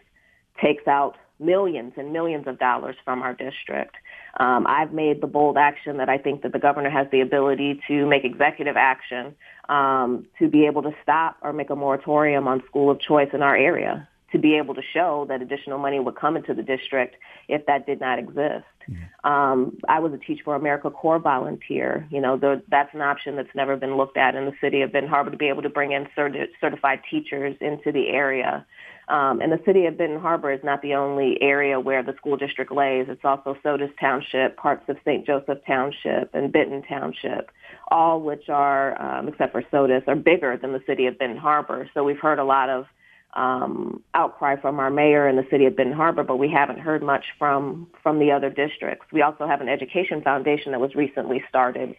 takes 0.60 0.86
out 0.86 1.16
millions 1.38 1.92
and 1.96 2.12
millions 2.12 2.46
of 2.46 2.58
dollars 2.58 2.96
from 3.04 3.22
our 3.22 3.34
district. 3.34 3.94
Um, 4.40 4.66
I've 4.66 4.92
made 4.92 5.20
the 5.20 5.26
bold 5.26 5.56
action 5.56 5.98
that 5.98 6.08
I 6.08 6.18
think 6.18 6.42
that 6.42 6.52
the 6.52 6.58
governor 6.58 6.90
has 6.90 7.06
the 7.12 7.20
ability 7.20 7.80
to 7.88 8.06
make 8.06 8.24
executive 8.24 8.76
action 8.76 9.34
um, 9.68 10.26
to 10.38 10.48
be 10.48 10.66
able 10.66 10.82
to 10.82 10.92
stop 11.02 11.36
or 11.42 11.52
make 11.52 11.70
a 11.70 11.76
moratorium 11.76 12.48
on 12.48 12.62
school 12.66 12.90
of 12.90 13.00
choice 13.00 13.28
in 13.32 13.42
our 13.42 13.56
area 13.56 14.08
to 14.32 14.38
be 14.38 14.56
able 14.56 14.74
to 14.74 14.82
show 14.92 15.26
that 15.28 15.42
additional 15.42 15.78
money 15.78 16.00
would 16.00 16.16
come 16.16 16.36
into 16.36 16.54
the 16.54 16.62
district 16.62 17.16
if 17.48 17.64
that 17.66 17.86
did 17.86 18.00
not 18.00 18.18
exist. 18.18 18.64
Mm-hmm. 18.88 19.30
Um, 19.30 19.78
I 19.88 20.00
was 20.00 20.12
a 20.12 20.18
Teach 20.18 20.40
for 20.44 20.54
America 20.54 20.90
Corps 20.90 21.18
volunteer. 21.18 22.06
You 22.10 22.20
know, 22.20 22.36
the, 22.36 22.62
that's 22.68 22.92
an 22.94 23.02
option 23.02 23.36
that's 23.36 23.54
never 23.54 23.76
been 23.76 23.96
looked 23.96 24.16
at 24.16 24.34
in 24.34 24.44
the 24.46 24.52
city 24.60 24.82
of 24.82 24.92
Benton 24.92 25.10
Harbor 25.10 25.30
to 25.30 25.36
be 25.36 25.48
able 25.48 25.62
to 25.62 25.70
bring 25.70 25.92
in 25.92 26.06
certi- 26.16 26.48
certified 26.60 27.00
teachers 27.10 27.56
into 27.60 27.92
the 27.92 28.08
area. 28.08 28.66
Um, 29.08 29.40
and 29.40 29.52
the 29.52 29.60
city 29.64 29.86
of 29.86 29.96
Benton 29.96 30.20
Harbor 30.20 30.50
is 30.50 30.60
not 30.64 30.82
the 30.82 30.94
only 30.94 31.40
area 31.40 31.78
where 31.78 32.02
the 32.02 32.14
school 32.16 32.36
district 32.36 32.72
lays. 32.72 33.06
It's 33.08 33.24
also 33.24 33.56
Sodus 33.62 33.90
Township, 34.00 34.56
parts 34.56 34.82
of 34.88 34.96
St. 35.04 35.24
Joseph 35.24 35.58
Township, 35.64 36.34
and 36.34 36.52
Benton 36.52 36.82
Township, 36.82 37.50
all 37.88 38.20
which 38.20 38.48
are, 38.48 39.00
um, 39.00 39.28
except 39.28 39.52
for 39.52 39.62
Sodus, 39.70 40.02
are 40.08 40.16
bigger 40.16 40.56
than 40.56 40.72
the 40.72 40.82
city 40.86 41.06
of 41.06 41.18
Benton 41.18 41.38
Harbor. 41.38 41.88
So 41.94 42.02
we've 42.02 42.18
heard 42.18 42.40
a 42.40 42.44
lot 42.44 42.68
of 42.68 42.86
um, 43.36 44.02
outcry 44.14 44.56
from 44.56 44.80
our 44.80 44.90
mayor 44.90 45.28
in 45.28 45.36
the 45.36 45.46
city 45.50 45.66
of 45.66 45.76
Benton 45.76 45.94
Harbor, 45.94 46.24
but 46.24 46.38
we 46.38 46.50
haven't 46.50 46.80
heard 46.80 47.02
much 47.02 47.26
from 47.38 47.86
from 48.02 48.18
the 48.18 48.32
other 48.32 48.50
districts. 48.50 49.06
We 49.12 49.22
also 49.22 49.46
have 49.46 49.60
an 49.60 49.68
education 49.68 50.22
foundation 50.22 50.72
that 50.72 50.80
was 50.80 50.94
recently 50.94 51.44
started 51.48 51.94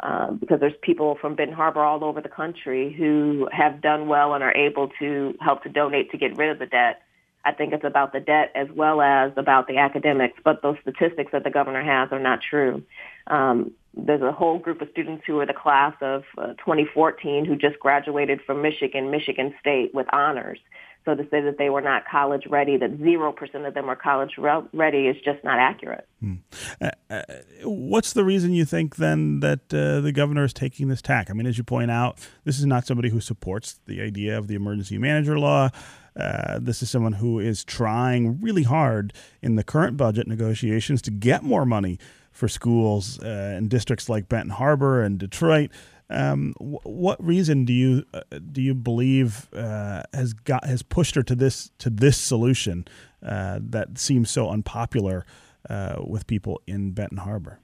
um, 0.00 0.38
because 0.38 0.60
there's 0.60 0.74
people 0.82 1.16
from 1.20 1.36
Benton 1.36 1.54
Harbor 1.54 1.82
all 1.82 2.02
over 2.04 2.20
the 2.20 2.28
country 2.28 2.92
who 2.92 3.48
have 3.52 3.80
done 3.80 4.08
well 4.08 4.34
and 4.34 4.42
are 4.42 4.54
able 4.54 4.90
to 4.98 5.34
help 5.40 5.62
to 5.62 5.68
donate 5.68 6.10
to 6.10 6.18
get 6.18 6.36
rid 6.36 6.50
of 6.50 6.58
the 6.58 6.66
debt. 6.66 7.02
I 7.44 7.52
think 7.52 7.72
it's 7.72 7.84
about 7.84 8.12
the 8.12 8.20
debt 8.20 8.52
as 8.54 8.68
well 8.74 9.00
as 9.00 9.32
about 9.36 9.66
the 9.66 9.78
academics, 9.78 10.38
but 10.44 10.60
those 10.60 10.76
statistics 10.82 11.32
that 11.32 11.44
the 11.44 11.50
governor 11.50 11.82
has 11.82 12.10
are 12.12 12.18
not 12.18 12.40
true. 12.42 12.82
Um, 13.28 13.72
there's 13.94 14.22
a 14.22 14.32
whole 14.32 14.58
group 14.58 14.80
of 14.80 14.88
students 14.90 15.24
who 15.26 15.40
are 15.40 15.46
the 15.46 15.54
class 15.54 15.94
of 16.00 16.22
uh, 16.38 16.48
2014 16.54 17.44
who 17.44 17.56
just 17.56 17.78
graduated 17.80 18.40
from 18.46 18.62
Michigan, 18.62 19.10
Michigan 19.10 19.54
State 19.60 19.94
with 19.94 20.06
honors. 20.12 20.58
So 21.06 21.14
to 21.14 21.22
say 21.30 21.40
that 21.40 21.56
they 21.56 21.70
were 21.70 21.80
not 21.80 22.04
college 22.10 22.44
ready, 22.48 22.76
that 22.76 22.98
0% 22.98 23.66
of 23.66 23.74
them 23.74 23.86
were 23.86 23.96
college 23.96 24.32
ready 24.38 25.06
is 25.06 25.16
just 25.24 25.42
not 25.42 25.58
accurate. 25.58 26.06
Hmm. 26.20 26.34
Uh, 26.80 26.90
uh, 27.08 27.22
what's 27.64 28.12
the 28.12 28.22
reason 28.22 28.52
you 28.52 28.66
think 28.66 28.96
then 28.96 29.40
that 29.40 29.72
uh, 29.72 30.00
the 30.00 30.12
governor 30.12 30.44
is 30.44 30.52
taking 30.52 30.88
this 30.88 31.00
tack? 31.00 31.30
I 31.30 31.32
mean, 31.32 31.46
as 31.46 31.56
you 31.56 31.64
point 31.64 31.90
out, 31.90 32.18
this 32.44 32.58
is 32.58 32.66
not 32.66 32.86
somebody 32.86 33.08
who 33.08 33.20
supports 33.20 33.80
the 33.86 34.02
idea 34.02 34.36
of 34.36 34.46
the 34.46 34.54
emergency 34.54 34.98
manager 34.98 35.38
law. 35.38 35.70
Uh, 36.14 36.58
this 36.60 36.82
is 36.82 36.90
someone 36.90 37.14
who 37.14 37.38
is 37.38 37.64
trying 37.64 38.38
really 38.42 38.64
hard 38.64 39.14
in 39.40 39.54
the 39.54 39.64
current 39.64 39.96
budget 39.96 40.26
negotiations 40.26 41.00
to 41.02 41.10
get 41.10 41.42
more 41.42 41.64
money 41.64 41.98
for 42.30 42.48
schools 42.48 43.18
uh, 43.20 43.54
in 43.58 43.68
districts 43.68 44.08
like 44.08 44.28
Benton 44.28 44.50
Harbor 44.50 45.02
and 45.02 45.18
Detroit. 45.18 45.70
Um, 46.08 46.54
wh- 46.58 46.84
what 46.84 47.24
reason 47.24 47.64
do 47.64 47.72
you 47.72 48.04
uh, 48.12 48.22
do 48.52 48.60
you 48.60 48.74
believe 48.74 49.48
uh, 49.54 50.02
has 50.12 50.32
got 50.32 50.64
has 50.64 50.82
pushed 50.82 51.14
her 51.14 51.22
to 51.22 51.34
this 51.34 51.70
to 51.78 51.90
this 51.90 52.16
solution 52.16 52.86
uh, 53.24 53.60
that 53.62 53.98
seems 53.98 54.30
so 54.30 54.48
unpopular 54.50 55.24
uh, 55.68 55.96
with 56.04 56.26
people 56.26 56.60
in 56.66 56.92
Benton 56.92 57.18
Harbor? 57.18 57.60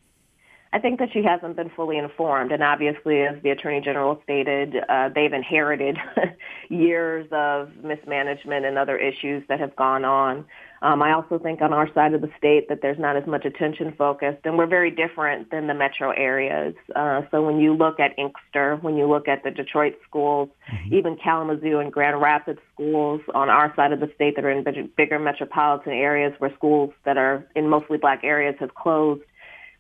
I 0.73 0.79
think 0.79 0.99
that 0.99 1.09
she 1.13 1.23
hasn't 1.23 1.57
been 1.57 1.71
fully 1.71 1.97
informed, 1.97 2.53
and 2.53 2.63
obviously, 2.63 3.23
as 3.23 3.41
the 3.43 3.51
attorney 3.51 3.81
general 3.81 4.21
stated, 4.25 4.75
uh, 4.89 5.09
they've 5.15 5.33
inherited 5.33 5.97
years 6.69 7.27
of 7.33 7.71
mismanagement 7.83 8.67
and 8.67 8.77
other 8.77 8.99
issues 8.99 9.45
that 9.49 9.61
have 9.61 9.75
gone 9.77 10.05
on. 10.05 10.45
Um, 10.83 11.03
I 11.03 11.13
also 11.13 11.39
think 11.39 11.63
on 11.63 11.73
our 11.73 11.93
side 11.95 12.13
of 12.15 12.21
the 12.21 12.31
state 12.37 12.69
that 12.69 12.81
there's 12.83 12.99
not 12.99 13.17
as 13.17 13.27
much 13.27 13.45
attention 13.45 13.95
focused, 13.97 14.45
and 14.45 14.59
we're 14.59 14.67
very 14.67 14.91
different 14.91 15.51
than 15.51 15.67
the 15.67 15.75
metro 15.75 16.11
areas. 16.11 16.75
Uh, 16.95 17.23
so 17.31 17.43
when 17.43 17.59
you 17.59 17.75
look 17.75 17.99
at 17.99 18.13
Inkster, 18.19 18.77
when 18.83 18.97
you 18.97 19.09
look 19.09 19.29
at 19.29 19.43
the 19.43 19.51
Detroit 19.51 19.95
schools, 20.07 20.49
mm-hmm. 20.71 20.95
even 20.95 21.17
Kalamazoo 21.17 21.79
and 21.79 21.93
Grand 21.93 22.21
Rapids 22.21 22.61
schools 22.75 23.21
on 23.35 23.49
our 23.49 23.75
side 23.75 23.93
of 23.93 24.01
the 24.01 24.11
state 24.15 24.37
that 24.37 24.45
are 24.45 24.51
in 24.51 24.65
bigger 24.97 25.19
metropolitan 25.19 25.93
areas 25.93 26.35
where 26.39 26.53
schools 26.55 26.93
that 27.05 27.17
are 27.17 27.47
in 27.55 27.69
mostly 27.69 27.97
black 27.97 28.21
areas 28.23 28.57
have 28.61 28.75
closed, 28.75 29.23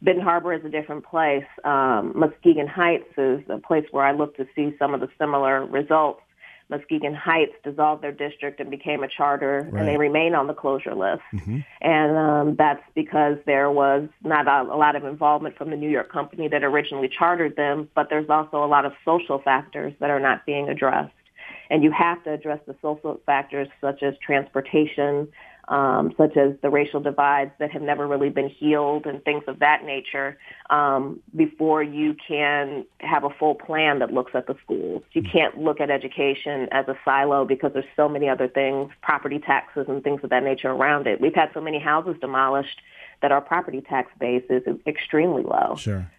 Benton 0.03 0.23
Harbor 0.23 0.53
is 0.53 0.65
a 0.65 0.69
different 0.69 1.05
place. 1.05 1.45
Um, 1.65 2.13
Muskegon 2.15 2.67
Heights 2.67 3.09
is 3.17 3.41
a 3.49 3.59
place 3.59 3.87
where 3.91 4.05
I 4.05 4.13
look 4.13 4.37
to 4.37 4.47
see 4.55 4.75
some 4.79 4.95
of 4.95 5.01
the 5.01 5.09
similar 5.19 5.65
results. 5.65 6.21
Muskegon 6.69 7.15
Heights 7.15 7.53
dissolved 7.63 8.03
their 8.03 8.13
district 8.13 8.59
and 8.59 8.71
became 8.71 9.05
a 9.05 9.09
charter, 9.09 9.69
right. 9.71 9.79
and 9.79 9.89
they 9.89 9.97
remain 9.97 10.35
on 10.35 10.49
the 10.49 10.55
closure 10.55 10.95
list. 10.95 11.23
Mm-hmm. 11.33 11.61
And 11.81 12.17
um, 12.17 12.57
that's 12.57 12.83
because 12.95 13.37
there 13.47 13.71
was 13.71 14.09
not 14.25 14.49
a, 14.49 14.63
a 14.73 14.77
lot 14.77 14.97
of 14.97 15.05
involvement 15.05 15.57
from 15.57 15.71
the 15.71 15.77
New 15.77 15.89
York 15.89 16.11
company 16.11 16.49
that 16.49 16.65
originally 16.65 17.09
chartered 17.09 17.55
them, 17.55 17.89
but 17.95 18.09
there's 18.11 18.29
also 18.29 18.65
a 18.65 18.67
lot 18.67 18.85
of 18.85 18.93
social 19.05 19.39
factors 19.39 19.93
that 20.01 20.11
are 20.11 20.21
not 20.21 20.45
being 20.45 20.69
addressed. 20.69 21.13
And 21.71 21.83
you 21.83 21.93
have 21.93 22.23
to 22.25 22.33
address 22.33 22.61
the 22.67 22.75
social 22.83 23.21
factors 23.27 23.69
such 23.81 24.03
as 24.03 24.15
transportation, 24.25 25.29
um, 25.69 26.15
such 26.17 26.37
as 26.37 26.53
the 26.63 26.71
racial 26.71 27.01
divides 27.01 27.51
that 27.59 27.71
have 27.73 27.83
never 27.83 28.07
really 28.07 28.31
been 28.31 28.49
healed 28.49 29.07
and 29.07 29.23
things 29.25 29.43
of 29.49 29.59
that 29.59 29.85
nature 29.85 30.39
um, 30.71 31.21
before 31.35 31.83
you 31.83 32.15
can 32.27 32.85
have 33.01 33.25
a 33.25 33.31
full 33.31 33.55
plan 33.55 33.99
that 33.99 34.13
looks 34.13 34.33
at 34.35 34.47
the 34.47 34.55
schools. 34.63 35.03
You 35.13 35.23
mm-hmm. 35.23 35.33
can't 35.33 35.59
look 35.59 35.81
at 35.81 35.91
education 35.91 36.69
as 36.71 36.87
a 36.89 36.97
silo 37.05 37.45
because 37.45 37.73
there's 37.73 37.85
so 37.97 38.09
many 38.09 38.29
other 38.29 38.49
things, 38.49 38.93
property 39.03 39.41
taxes 39.41 39.87
and 39.89 40.05
things 40.05 40.21
of 40.23 40.31
that 40.31 40.45
nature 40.45 40.71
around 40.71 41.07
it. 41.07 41.21
We've 41.21 41.35
had 41.35 41.51
so 41.53 41.61
many 41.61 41.81
houses 41.81 42.17
demolished 42.21 42.81
that 43.23 43.33
our 43.33 43.41
property 43.41 43.81
tax 43.81 44.11
base 44.21 44.45
is 44.49 44.63
extremely 44.87 45.43
low. 45.43 45.75
Sure. 45.77 46.11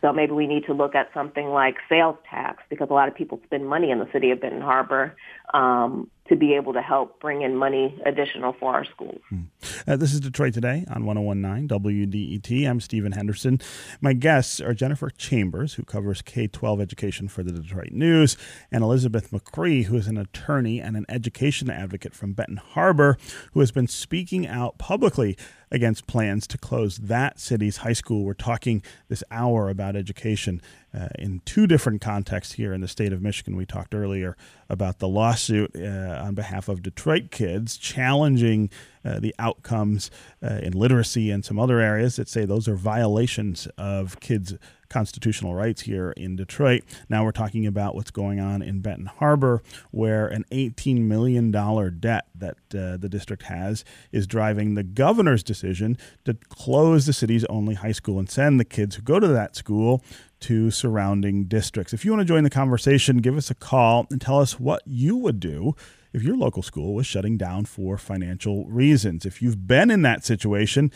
So 0.00 0.12
maybe 0.12 0.32
we 0.32 0.46
need 0.46 0.64
to 0.66 0.72
look 0.72 0.94
at 0.94 1.12
something 1.12 1.48
like 1.48 1.76
sales 1.88 2.16
tax 2.28 2.62
because 2.68 2.88
a 2.90 2.94
lot 2.94 3.08
of 3.08 3.14
people 3.14 3.40
spend 3.44 3.66
money 3.68 3.90
in 3.90 3.98
the 3.98 4.08
city 4.12 4.30
of 4.30 4.40
Benton 4.40 4.60
Harbor 4.60 5.16
um, 5.52 6.10
to 6.28 6.36
be 6.36 6.54
able 6.54 6.72
to 6.72 6.82
help 6.82 7.20
bring 7.20 7.42
in 7.42 7.56
money 7.56 8.00
additional 8.04 8.52
for 8.58 8.74
our 8.74 8.84
schools. 8.84 9.20
Hmm. 9.28 9.42
Uh, 9.86 9.96
this 9.96 10.12
is 10.12 10.20
Detroit 10.20 10.54
Today 10.54 10.84
on 10.90 11.04
1019 11.04 11.68
WDET. 11.68 12.68
I'm 12.68 12.80
Stephen 12.80 13.12
Henderson. 13.12 13.60
My 14.00 14.12
guests 14.12 14.60
are 14.60 14.74
Jennifer 14.74 15.10
Chambers, 15.10 15.74
who 15.74 15.84
covers 15.84 16.22
K 16.22 16.46
12 16.46 16.80
education 16.80 17.28
for 17.28 17.42
the 17.42 17.52
Detroit 17.52 17.92
News, 17.92 18.36
and 18.72 18.82
Elizabeth 18.82 19.30
McCree, 19.30 19.84
who 19.84 19.96
is 19.96 20.06
an 20.06 20.16
attorney 20.16 20.80
and 20.80 20.96
an 20.96 21.06
education 21.08 21.70
advocate 21.70 22.14
from 22.14 22.32
Benton 22.32 22.56
Harbor, 22.56 23.16
who 23.52 23.60
has 23.60 23.70
been 23.70 23.86
speaking 23.86 24.46
out 24.46 24.78
publicly 24.78 25.36
against 25.70 26.06
plans 26.06 26.46
to 26.46 26.58
close 26.58 26.96
that 26.98 27.40
city's 27.40 27.78
high 27.78 27.92
school. 27.92 28.24
We're 28.24 28.34
talking 28.34 28.82
this 29.08 29.24
hour 29.30 29.68
about 29.68 29.96
education 29.96 30.60
uh, 30.96 31.08
in 31.18 31.40
two 31.44 31.66
different 31.66 32.00
contexts 32.00 32.54
here 32.54 32.72
in 32.72 32.80
the 32.80 32.88
state 32.88 33.12
of 33.12 33.20
Michigan. 33.20 33.56
We 33.56 33.66
talked 33.66 33.94
earlier 33.94 34.36
about 34.68 34.98
the 34.98 35.08
lawsuit 35.08 35.76
uh, 35.76 36.22
on 36.24 36.34
behalf 36.34 36.68
of 36.68 36.82
Detroit 36.82 37.30
kids 37.30 37.76
challenging 37.76 38.70
uh, 39.04 39.20
the 39.20 39.34
outcomes 39.38 40.10
uh, 40.42 40.60
in 40.62 40.72
literacy 40.72 41.30
and 41.30 41.44
some 41.44 41.58
other 41.58 41.80
areas 41.80 42.16
that 42.16 42.28
say 42.28 42.44
those 42.44 42.66
are 42.66 42.74
violations 42.74 43.68
of 43.78 44.18
kids' 44.20 44.54
constitutional 44.88 45.54
rights 45.54 45.82
here 45.82 46.12
in 46.12 46.36
Detroit. 46.36 46.82
Now 47.08 47.24
we're 47.24 47.32
talking 47.32 47.66
about 47.66 47.94
what's 47.94 48.10
going 48.10 48.40
on 48.40 48.62
in 48.62 48.80
Benton 48.80 49.06
Harbor, 49.06 49.62
where 49.90 50.26
an 50.26 50.44
$18 50.50 51.02
million 51.02 51.50
debt 51.50 52.26
that 52.34 52.56
uh, 52.74 52.96
the 52.96 53.08
district 53.08 53.44
has 53.44 53.84
is 54.12 54.26
driving 54.26 54.74
the 54.74 54.82
governor's 54.82 55.42
decision 55.42 55.96
to 56.24 56.34
close 56.48 57.06
the 57.06 57.12
city's 57.12 57.44
only 57.46 57.74
high 57.74 57.92
school 57.92 58.18
and 58.18 58.30
send 58.30 58.58
the 58.58 58.64
kids 58.64 58.96
who 58.96 59.02
go 59.02 59.20
to 59.20 59.28
that 59.28 59.56
school 59.56 60.02
to 60.40 60.70
surrounding 60.70 61.44
districts. 61.44 61.92
If 61.92 62.04
you 62.04 62.12
want 62.12 62.20
to 62.20 62.26
join 62.26 62.44
the 62.44 62.50
conversation, 62.50 63.18
give 63.18 63.36
us 63.36 63.50
a 63.50 63.54
call 63.54 64.06
and 64.10 64.20
tell 64.20 64.40
us 64.40 64.60
what 64.60 64.82
you 64.84 65.16
would 65.16 65.40
do 65.40 65.74
if 66.12 66.22
your 66.22 66.36
local 66.36 66.62
school 66.62 66.94
was 66.94 67.06
shutting 67.06 67.36
down 67.36 67.64
for 67.64 67.98
financial 67.98 68.66
reasons. 68.66 69.26
If 69.26 69.42
you've 69.42 69.66
been 69.66 69.90
in 69.90 70.02
that 70.02 70.24
situation, 70.24 70.90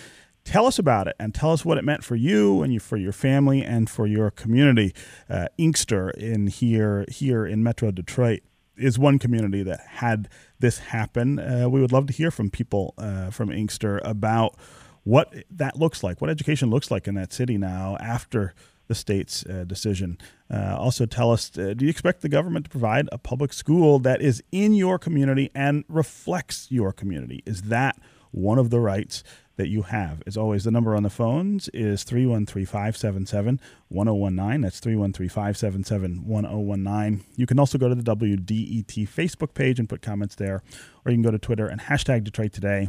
tell 0.45 0.67
us 0.67 0.79
about 0.79 1.07
it 1.07 1.17
and 1.19 1.35
tell 1.35 1.53
us 1.53 1.65
what 1.65 1.79
it 1.79 1.85
meant 1.85 2.05
for 2.05 2.17
you 2.17 2.63
and 2.63 2.73
you, 2.73 2.81
for 2.81 2.97
your 2.97 3.13
family 3.13 3.63
and 3.63 3.89
for 3.89 4.07
your 4.07 4.31
community. 4.31 4.95
Uh, 5.29 5.47
Inkster 5.59 6.11
in 6.11 6.47
here 6.47 7.05
here 7.09 7.47
in 7.47 7.63
Metro 7.63 7.91
Detroit 7.91 8.41
is 8.77 8.99
one 8.99 9.19
community 9.19 9.63
that 9.63 9.81
had 9.87 10.29
this 10.59 10.79
happen. 10.79 11.39
Uh, 11.39 11.69
we 11.69 11.81
would 11.81 11.93
love 11.93 12.07
to 12.07 12.13
hear 12.13 12.31
from 12.31 12.51
people 12.51 12.95
uh, 12.97 13.31
from 13.31 13.51
Inkster 13.51 14.01
about 14.05 14.57
what 15.05 15.33
that 15.51 15.77
looks 15.77 16.03
like, 16.03 16.21
what 16.21 16.31
education 16.31 16.71
looks 16.71 16.91
like 16.91 17.07
in 17.07 17.15
that 17.15 17.33
city 17.33 17.59
now 17.59 17.97
after 18.01 18.55
the 18.91 18.95
state's 18.97 19.47
uh, 19.47 19.63
decision. 19.65 20.19
Uh, 20.53 20.77
also, 20.77 21.07
tell 21.07 21.31
us 21.31 21.57
uh, 21.57 21.75
do 21.77 21.85
you 21.85 21.91
expect 21.91 22.23
the 22.23 22.29
government 22.29 22.65
to 22.65 22.71
provide 22.71 23.09
a 23.13 23.19
public 23.19 23.53
school 23.53 24.01
that 24.01 24.21
is 24.21 24.43
in 24.51 24.75
your 24.75 24.99
community 24.99 25.49
and 25.55 25.85
reflects 25.89 26.67
your 26.73 26.93
community? 26.93 27.41
Is 27.47 27.63
that 27.63 27.97
one 28.33 28.59
of 28.59 28.71
the 28.71 28.81
rights 28.81 29.23
that 29.61 29.69
you 29.69 29.83
have. 29.83 30.23
As 30.27 30.37
always, 30.37 30.65
the 30.65 30.71
number 30.73 30.97
on 30.97 31.05
the 31.05 31.11
phones 31.11 31.69
is 31.69 32.03
313 32.03 32.67
577 32.67 33.61
1019. 33.89 34.61
That's 34.63 34.81
313 34.81 35.29
577 35.29 36.27
1019. 36.27 37.25
You 37.37 37.47
can 37.47 37.61
also 37.61 37.79
go 37.79 37.89
to 37.89 37.95
the 37.95 38.17
WDET 38.17 39.09
Facebook 39.09 39.55
page 39.55 39.79
and 39.79 39.89
put 39.89 40.03
comments 40.03 40.35
there, 40.35 40.63
or 41.05 41.13
you 41.13 41.17
can 41.17 41.23
go 41.23 41.31
to 41.31 41.39
Twitter 41.39 41.69
and 41.69 41.81
hashtag 41.81 42.25
Detroit 42.25 42.53
Today, 42.53 42.89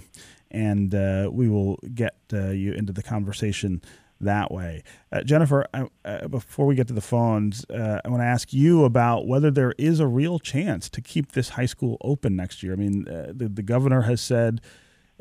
and 0.49 0.95
uh, 0.95 1.29
we 1.31 1.47
will 1.47 1.77
get 1.93 2.15
uh, 2.33 2.49
you 2.49 2.73
into 2.73 2.93
the 2.93 3.03
conversation 3.03 3.81
that 4.21 4.51
way. 4.51 4.83
Uh, 5.11 5.21
Jennifer, 5.23 5.65
uh, 5.73 6.27
before 6.27 6.65
we 6.65 6.75
get 6.75 6.87
to 6.87 6.93
the 6.93 7.01
phones, 7.01 7.65
uh, 7.69 8.01
I 8.03 8.09
want 8.09 8.21
to 8.21 8.25
ask 8.27 8.53
you 8.53 8.85
about 8.85 9.27
whether 9.27 9.51
there 9.51 9.73
is 9.77 9.99
a 9.99 10.07
real 10.07 10.39
chance 10.39 10.89
to 10.89 11.01
keep 11.01 11.33
this 11.33 11.49
high 11.49 11.65
school 11.65 11.97
open 12.01 12.35
next 12.35 12.63
year. 12.63 12.73
I 12.73 12.77
mean, 12.77 13.07
uh, 13.07 13.31
the, 13.33 13.49
the 13.49 13.63
governor 13.63 14.01
has 14.01 14.21
said 14.21 14.61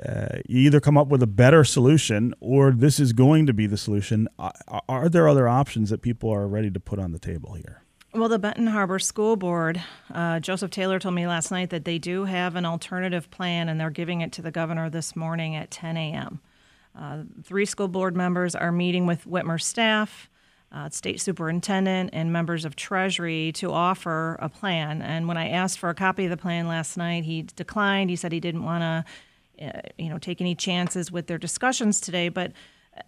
uh, 0.05 0.39
you 0.47 0.61
either 0.61 0.81
come 0.81 0.97
up 0.97 1.09
with 1.09 1.23
a 1.23 1.27
better 1.27 1.65
solution 1.65 2.35
or 2.41 2.73
this 2.73 2.99
is 2.99 3.13
going 3.13 3.47
to 3.47 3.53
be 3.53 3.67
the 3.67 3.77
solution. 3.77 4.29
Are, 4.39 4.83
are 4.89 5.09
there 5.09 5.29
other 5.29 5.49
options 5.49 5.91
that 5.91 6.03
people 6.03 6.31
are 6.31 6.47
ready 6.47 6.71
to 6.71 6.81
put 6.81 6.99
on 6.99 7.13
the 7.13 7.19
table 7.19 7.55
here? 7.55 7.83
Well, 8.13 8.29
the 8.29 8.41
Benton 8.41 8.67
Harbor 8.67 8.99
School 8.99 9.37
Board, 9.37 9.81
uh, 10.13 10.41
Joseph 10.41 10.73
Taylor 10.73 10.99
told 10.99 11.15
me 11.15 11.29
last 11.29 11.53
night 11.53 11.71
that 11.71 11.85
they 11.85 11.99
do 11.99 12.25
have 12.25 12.57
an 12.57 12.65
alternative 12.65 13.31
plan 13.31 13.69
and 13.69 13.81
they're 13.81 13.89
giving 13.89 14.21
it 14.21 14.33
to 14.33 14.43
the 14.43 14.51
governor 14.51 14.91
this 14.91 15.15
morning 15.15 15.55
at 15.55 15.71
10 15.71 15.97
a.m. 15.97 16.41
Uh, 16.99 17.23
three 17.43 17.65
school 17.67 17.89
board 17.89 18.17
members 18.17 18.55
are 18.55 18.73
meeting 18.73 19.07
with 19.07 19.25
Whitmer 19.25 19.61
staff, 19.61 20.29
uh, 20.73 20.89
state 20.91 21.21
superintendent, 21.21 22.11
and 22.13 22.33
members 22.33 22.65
of 22.65 22.77
Treasury 22.77 23.53
to 23.53 23.73
offer 23.73 24.37
a 24.41 24.49
plan. 24.49 25.03
And 25.03 25.29
when 25.29 25.37
I 25.37 25.49
asked 25.49 25.79
for 25.79 25.89
a 25.89 25.95
copy 25.95 26.25
of 26.25 26.31
the 26.31 26.37
plan 26.37 26.69
last 26.69 26.97
night, 26.97 27.25
he 27.25 27.43
declined. 27.43 28.11
He 28.11 28.17
said 28.17 28.33
he 28.33 28.41
didn't 28.41 28.65
want 28.65 28.83
to 28.83 29.05
uh, 29.61 29.81
you 29.99 30.09
know, 30.09 30.19
take 30.19 30.41
any 30.41 30.55
chances 30.55 31.13
with 31.13 31.27
their 31.27 31.39
discussions 31.39 32.01
today. 32.01 32.31
But 32.31 32.53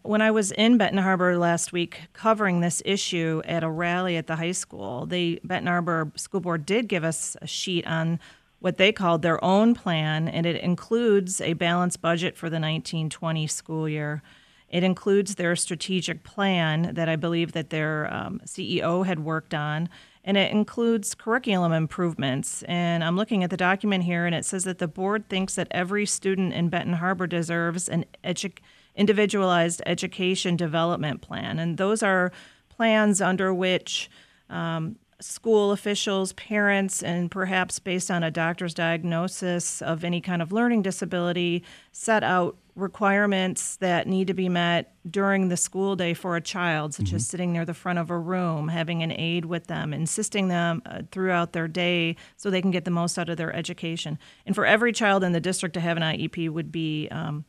when 0.02 0.20
I 0.20 0.30
was 0.30 0.52
in 0.52 0.76
Benton 0.76 0.98
Harbor 0.98 1.38
last 1.38 1.72
week 1.72 2.02
covering 2.12 2.60
this 2.60 2.82
issue 2.84 3.42
at 3.44 3.64
a 3.64 3.70
rally 3.70 4.16
at 4.16 4.26
the 4.26 4.36
high 4.36 4.52
school, 4.52 5.06
the 5.06 5.40
Benton 5.44 5.66
Harbor 5.66 6.12
School 6.16 6.40
Board 6.40 6.66
did 6.66 6.88
give 6.88 7.04
us 7.04 7.36
a 7.40 7.46
sheet 7.46 7.86
on 7.86 8.20
what 8.62 8.76
they 8.76 8.92
called 8.92 9.22
their 9.22 9.42
own 9.44 9.74
plan, 9.74 10.28
and 10.28 10.46
it 10.46 10.56
includes 10.62 11.40
a 11.40 11.52
balanced 11.54 12.00
budget 12.00 12.36
for 12.36 12.48
the 12.48 12.54
1920 12.54 13.46
school 13.48 13.88
year. 13.88 14.22
It 14.68 14.82
includes 14.82 15.34
their 15.34 15.54
strategic 15.56 16.22
plan 16.22 16.94
that 16.94 17.08
I 17.08 17.16
believe 17.16 17.52
that 17.52 17.70
their 17.70 18.12
um, 18.12 18.40
CEO 18.46 19.04
had 19.04 19.20
worked 19.20 19.52
on 19.52 19.88
and 20.24 20.36
it 20.36 20.52
includes 20.52 21.14
curriculum 21.14 21.72
improvements. 21.72 22.62
And 22.64 23.02
I'm 23.02 23.16
looking 23.16 23.42
at 23.42 23.50
the 23.50 23.56
document 23.56 24.04
here, 24.04 24.24
and 24.24 24.34
it 24.34 24.44
says 24.44 24.64
that 24.64 24.78
the 24.78 24.88
board 24.88 25.28
thinks 25.28 25.56
that 25.56 25.68
every 25.70 26.06
student 26.06 26.52
in 26.52 26.68
Benton 26.68 26.94
Harbor 26.94 27.26
deserves 27.26 27.88
an 27.88 28.04
edu- 28.22 28.58
individualized 28.94 29.82
education 29.84 30.56
development 30.56 31.22
plan. 31.22 31.58
And 31.58 31.76
those 31.76 32.02
are 32.02 32.30
plans 32.68 33.20
under 33.20 33.52
which 33.52 34.08
um, 34.48 34.96
school 35.22 35.72
officials, 35.72 36.32
parents, 36.34 37.02
and 37.02 37.30
perhaps 37.30 37.78
based 37.78 38.10
on 38.10 38.22
a 38.22 38.30
doctor's 38.30 38.74
diagnosis 38.74 39.80
of 39.80 40.04
any 40.04 40.20
kind 40.20 40.42
of 40.42 40.52
learning 40.52 40.82
disability, 40.82 41.62
set 41.92 42.22
out 42.22 42.56
requirements 42.74 43.76
that 43.76 44.06
need 44.06 44.26
to 44.26 44.34
be 44.34 44.48
met 44.48 44.94
during 45.08 45.48
the 45.48 45.56
school 45.56 45.94
day 45.94 46.14
for 46.14 46.36
a 46.36 46.40
child, 46.40 46.94
such 46.94 47.06
mm-hmm. 47.06 47.16
as 47.16 47.26
sitting 47.26 47.52
near 47.52 47.64
the 47.64 47.74
front 47.74 47.98
of 47.98 48.10
a 48.10 48.18
room, 48.18 48.68
having 48.68 49.02
an 49.02 49.12
aide 49.12 49.44
with 49.44 49.66
them, 49.66 49.92
insisting 49.92 50.48
them 50.48 50.82
uh, 50.86 51.02
throughout 51.10 51.52
their 51.52 51.68
day 51.68 52.16
so 52.36 52.50
they 52.50 52.62
can 52.62 52.70
get 52.70 52.84
the 52.84 52.90
most 52.90 53.18
out 53.18 53.28
of 53.28 53.36
their 53.36 53.54
education. 53.54 54.18
And 54.46 54.54
for 54.54 54.64
every 54.64 54.92
child 54.92 55.22
in 55.22 55.32
the 55.32 55.40
district 55.40 55.74
to 55.74 55.80
have 55.80 55.96
an 55.96 56.02
IEP 56.02 56.48
would 56.50 56.72
be 56.72 57.08
um, 57.10 57.44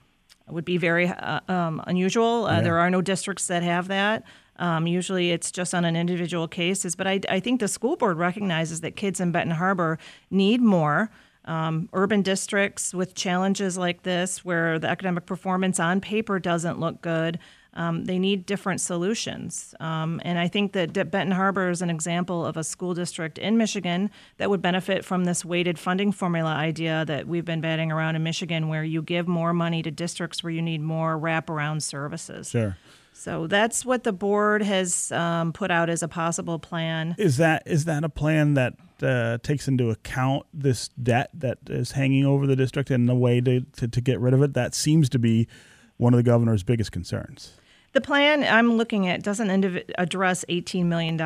would 0.50 0.66
be 0.66 0.78
very 0.78 1.08
uh, 1.08 1.40
um, 1.48 1.82
unusual. 1.88 2.46
Uh, 2.46 2.58
yeah. 2.58 2.62
There 2.62 2.80
are 2.80 2.90
no 2.90 3.02
districts 3.02 3.48
that 3.48 3.64
have 3.64 3.88
that. 3.88 4.24
Um, 4.58 4.88
usually 4.88 5.32
it's 5.32 5.52
just 5.52 5.74
on 5.74 5.86
an 5.86 5.96
individual 5.96 6.48
cases, 6.48 6.96
but 6.96 7.08
I, 7.08 7.20
I 7.30 7.40
think 7.40 7.60
the 7.60 7.68
school 7.68 7.96
board 7.96 8.18
recognizes 8.18 8.82
that 8.82 8.96
kids 8.96 9.20
in 9.20 9.32
Benton 9.32 9.56
Harbor 9.56 9.98
need 10.30 10.62
more. 10.62 11.10
Um, 11.46 11.90
urban 11.92 12.22
districts 12.22 12.94
with 12.94 13.16
challenges 13.16 13.78
like 13.78 14.04
this, 14.04 14.46
where 14.46 14.80
the 14.80 14.88
academic 14.88 15.26
performance 15.26 15.80
on 15.80 16.00
paper 16.00 16.40
doesn't 16.40 16.80
look 16.80 17.02
good, 17.02 17.38
um, 17.76 18.06
they 18.06 18.20
need 18.20 18.46
different 18.46 18.82
solutions. 18.82 19.74
Um, 19.80 20.22
and 20.24 20.38
I 20.38 20.48
think 20.48 20.74
that 20.74 20.94
Benton 20.94 21.32
Harbor 21.32 21.70
is 21.70 21.82
an 21.82 21.90
example 21.90 22.46
of 22.46 22.58
a 22.58 22.64
school 22.64 22.94
district 22.94 23.38
in 23.38 23.58
Michigan 23.58 24.12
that 24.38 24.50
would 24.50 24.62
benefit 24.62 25.04
from 25.04 25.26
this 25.26 25.44
weighted 25.44 25.80
funding 25.80 26.12
formula 26.12 26.54
idea 26.54 27.06
that 27.06 27.28
we've 27.28 27.46
been 27.46 27.62
batting 27.62 27.92
around 27.92 28.16
in 28.16 28.24
Michigan, 28.24 28.68
where 28.68 28.84
you 28.84 29.02
give 29.02 29.28
more 29.28 29.54
money 29.54 29.82
to 29.82 29.92
districts 29.92 30.44
where 30.44 30.52
you 30.52 30.62
need 30.62 30.82
more 30.82 31.18
wraparound 31.18 31.82
services. 31.82 32.50
Sure. 32.50 32.78
So 33.14 33.48
that's 33.48 33.86
what 33.86 34.04
the 34.04 34.12
board 34.12 34.64
has 34.64 35.12
um, 35.12 35.54
put 35.54 35.72
out 35.72 35.90
as 35.90 36.04
a 36.04 36.08
possible 36.08 36.60
plan. 36.60 37.16
Is 37.18 37.38
that 37.38 37.64
is 37.66 37.86
that 37.86 38.04
a 38.04 38.10
plan 38.10 38.56
that 38.56 38.74
uh, 39.02 39.38
takes 39.44 39.68
into 39.68 39.92
account 39.92 40.46
this 40.54 40.90
debt 40.90 41.30
that 41.36 41.60
is 41.70 41.92
hanging 41.92 42.26
over 42.26 42.48
the 42.48 42.56
district 42.56 42.90
and 42.90 43.08
the 43.08 43.16
way 43.16 43.40
to, 43.42 43.62
to, 43.62 43.88
to 43.88 44.02
get 44.02 44.20
rid 44.20 44.34
of 44.34 44.42
it? 44.42 44.54
That 44.54 44.74
seems 44.74 45.10
to 45.10 45.20
be 45.20 45.48
one 45.98 46.14
of 46.14 46.18
the 46.18 46.24
governor's 46.24 46.64
biggest 46.64 46.92
concerns. 46.92 47.54
The 47.94 48.02
plan 48.02 48.44
I'm 48.44 48.76
looking 48.76 49.08
at 49.08 49.22
doesn't 49.22 49.50
indiv- 49.50 49.90
address 49.98 50.44
$18 50.50 50.86
million 50.86 51.20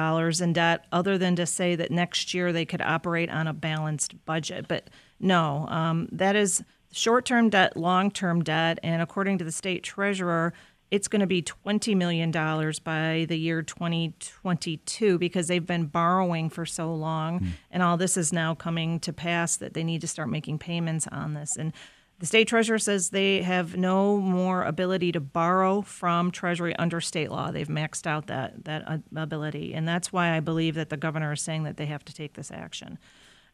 in 0.43 0.53
debt, 0.53 0.85
other 0.91 1.17
than 1.17 1.35
to 1.37 1.45
say 1.45 1.75
that 1.75 1.91
next 1.91 2.33
year 2.33 2.51
they 2.51 2.65
could 2.65 2.81
operate 2.81 3.29
on 3.29 3.47
a 3.47 3.53
balanced 3.53 4.25
budget. 4.25 4.67
But 4.67 4.89
no, 5.19 5.65
um, 5.69 6.09
that 6.11 6.35
is 6.35 6.63
short 6.91 7.25
term 7.25 7.49
debt, 7.49 7.77
long 7.77 8.11
term 8.11 8.43
debt. 8.43 8.79
And 8.83 9.01
according 9.01 9.37
to 9.37 9.45
the 9.45 9.51
state 9.51 9.83
treasurer, 9.83 10.53
it's 10.91 11.07
going 11.07 11.19
to 11.21 11.27
be 11.27 11.41
$20 11.41 11.95
million 11.95 12.31
by 12.31 13.25
the 13.27 13.37
year 13.37 13.61
2022 13.61 15.17
because 15.17 15.47
they've 15.47 15.65
been 15.65 15.85
borrowing 15.85 16.49
for 16.49 16.65
so 16.65 16.93
long. 16.93 17.39
Mm. 17.39 17.47
And 17.71 17.83
all 17.83 17.97
this 17.97 18.15
is 18.15 18.31
now 18.31 18.55
coming 18.55 18.99
to 19.01 19.11
pass 19.11 19.57
that 19.57 19.73
they 19.73 19.83
need 19.83 20.01
to 20.01 20.07
start 20.07 20.29
making 20.29 20.59
payments 20.59 21.07
on 21.07 21.33
this. 21.33 21.57
And 21.57 21.73
the 22.19 22.25
state 22.25 22.47
treasurer 22.47 22.79
says 22.79 23.09
they 23.09 23.43
have 23.43 23.77
no 23.77 24.17
more 24.17 24.63
ability 24.63 25.11
to 25.11 25.19
borrow 25.19 25.81
from 25.81 26.31
Treasury 26.31 26.75
under 26.77 26.99
state 26.99 27.29
law. 27.29 27.51
They've 27.51 27.67
maxed 27.67 28.07
out 28.07 28.27
that, 28.27 28.65
that 28.65 29.03
ability. 29.15 29.73
And 29.75 29.87
that's 29.87 30.11
why 30.11 30.35
I 30.35 30.39
believe 30.39 30.73
that 30.75 30.89
the 30.89 30.97
governor 30.97 31.33
is 31.33 31.41
saying 31.41 31.63
that 31.63 31.77
they 31.77 31.85
have 31.85 32.03
to 32.05 32.13
take 32.13 32.33
this 32.33 32.49
action. 32.49 32.97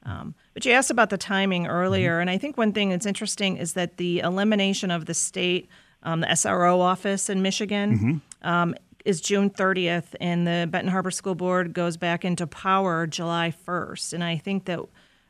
Um, 0.05 0.35
but 0.53 0.65
you 0.65 0.71
asked 0.71 0.91
about 0.91 1.09
the 1.09 1.17
timing 1.17 1.67
earlier, 1.67 2.13
mm-hmm. 2.13 2.21
and 2.21 2.29
I 2.29 2.37
think 2.37 2.57
one 2.57 2.73
thing 2.73 2.89
that's 2.89 3.05
interesting 3.05 3.57
is 3.57 3.73
that 3.73 3.97
the 3.97 4.19
elimination 4.19 4.91
of 4.91 5.05
the 5.05 5.13
state 5.13 5.69
um, 6.03 6.19
the 6.19 6.27
SRO 6.27 6.79
office 6.79 7.29
in 7.29 7.41
Michigan. 7.41 7.97
Mm-hmm. 7.97 8.47
Um, 8.47 8.75
is 9.05 9.19
June 9.19 9.49
30th, 9.49 10.15
and 10.21 10.47
the 10.47 10.65
Benton 10.71 10.89
Harbor 10.89 11.11
School 11.11 11.35
Board 11.35 11.73
goes 11.73 11.97
back 11.97 12.23
into 12.23 12.47
power 12.47 13.05
July 13.05 13.53
1st. 13.67 14.13
And 14.13 14.23
I 14.23 14.37
think 14.37 14.63
that 14.65 14.79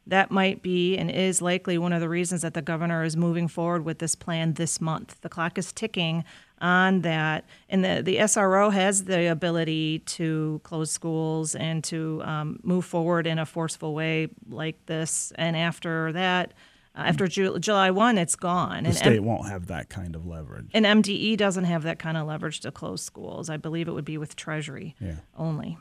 that 0.07 0.31
might 0.31 0.61
be 0.61 0.97
and 0.97 1.09
is 1.09 1.41
likely 1.41 1.77
one 1.77 1.93
of 1.93 2.01
the 2.01 2.09
reasons 2.09 2.41
that 2.41 2.53
the 2.53 2.61
governor 2.61 3.03
is 3.03 3.15
moving 3.15 3.47
forward 3.47 3.85
with 3.85 3.99
this 3.99 4.15
plan 4.15 4.53
this 4.53 4.81
month. 4.81 5.19
The 5.21 5.29
clock 5.29 5.57
is 5.57 5.71
ticking 5.71 6.23
on 6.59 7.01
that, 7.01 7.45
and 7.69 7.83
the, 7.83 8.01
the 8.03 8.17
SRO 8.17 8.71
has 8.71 9.05
the 9.05 9.29
ability 9.29 9.99
to 9.99 10.61
close 10.63 10.91
schools 10.91 11.55
and 11.55 11.83
to 11.85 12.21
um, 12.23 12.59
move 12.63 12.85
forward 12.85 13.27
in 13.27 13.37
a 13.39 13.45
forceful 13.45 13.93
way 13.93 14.29
like 14.49 14.85
this. 14.85 15.33
And 15.35 15.57
after 15.57 16.11
that, 16.13 16.53
uh, 16.95 17.01
after 17.01 17.27
Ju- 17.27 17.59
July 17.59 17.91
1, 17.91 18.17
it's 18.17 18.35
gone. 18.35 18.83
The 18.83 18.89
and 18.89 18.97
state 18.97 19.17
M- 19.17 19.25
won't 19.25 19.49
have 19.49 19.67
that 19.67 19.89
kind 19.89 20.15
of 20.15 20.25
leverage. 20.25 20.69
And 20.73 20.85
MDE 20.85 21.37
doesn't 21.37 21.65
have 21.65 21.83
that 21.83 21.99
kind 21.99 22.17
of 22.17 22.27
leverage 22.27 22.59
to 22.61 22.71
close 22.71 23.01
schools. 23.01 23.49
I 23.49 23.57
believe 23.57 23.87
it 23.87 23.91
would 23.91 24.05
be 24.05 24.17
with 24.17 24.35
Treasury 24.35 24.95
yeah. 24.99 25.15
only. 25.37 25.77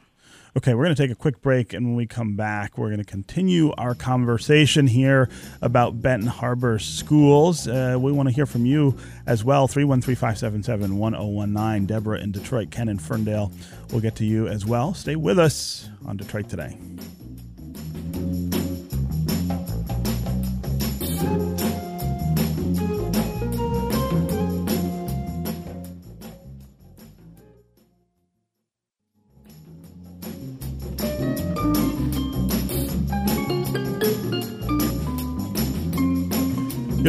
Okay, 0.55 0.75
we're 0.75 0.85
going 0.85 0.95
to 0.95 1.03
take 1.03 1.11
a 1.11 1.15
quick 1.15 1.41
break, 1.41 1.73
and 1.73 1.87
when 1.87 1.95
we 1.95 2.07
come 2.07 2.37
back, 2.37 2.77
we're 2.77 2.89
going 2.89 2.99
to 2.99 3.11
continue 3.11 3.73
our 3.79 3.95
conversation 3.95 4.87
here 4.87 5.31
about 5.63 6.03
Benton 6.03 6.29
Harbor 6.29 6.79
schools. 6.79 7.67
Uh, 7.67 7.97
we 7.99 8.13
want 8.13 8.29
to 8.29 8.35
hear 8.35 8.45
from 8.45 8.67
you 8.67 8.99
as 9.27 9.43
well. 9.43 9.67
313 9.67 10.15
577 10.15 10.99
1019. 10.99 11.87
Deborah 11.87 12.21
in 12.21 12.33
Detroit, 12.33 12.71
Ken 12.71 12.91
in 12.91 12.99
Ferndale. 12.99 13.51
We'll 13.93 14.03
get 14.03 14.17
to 14.17 14.27
you 14.27 14.47
as 14.47 14.67
well. 14.67 14.93
Stay 14.93 15.17
with 15.17 15.39
us 15.39 15.89
on 16.05 16.19
Detroit 16.19 16.51
Today. 16.51 16.77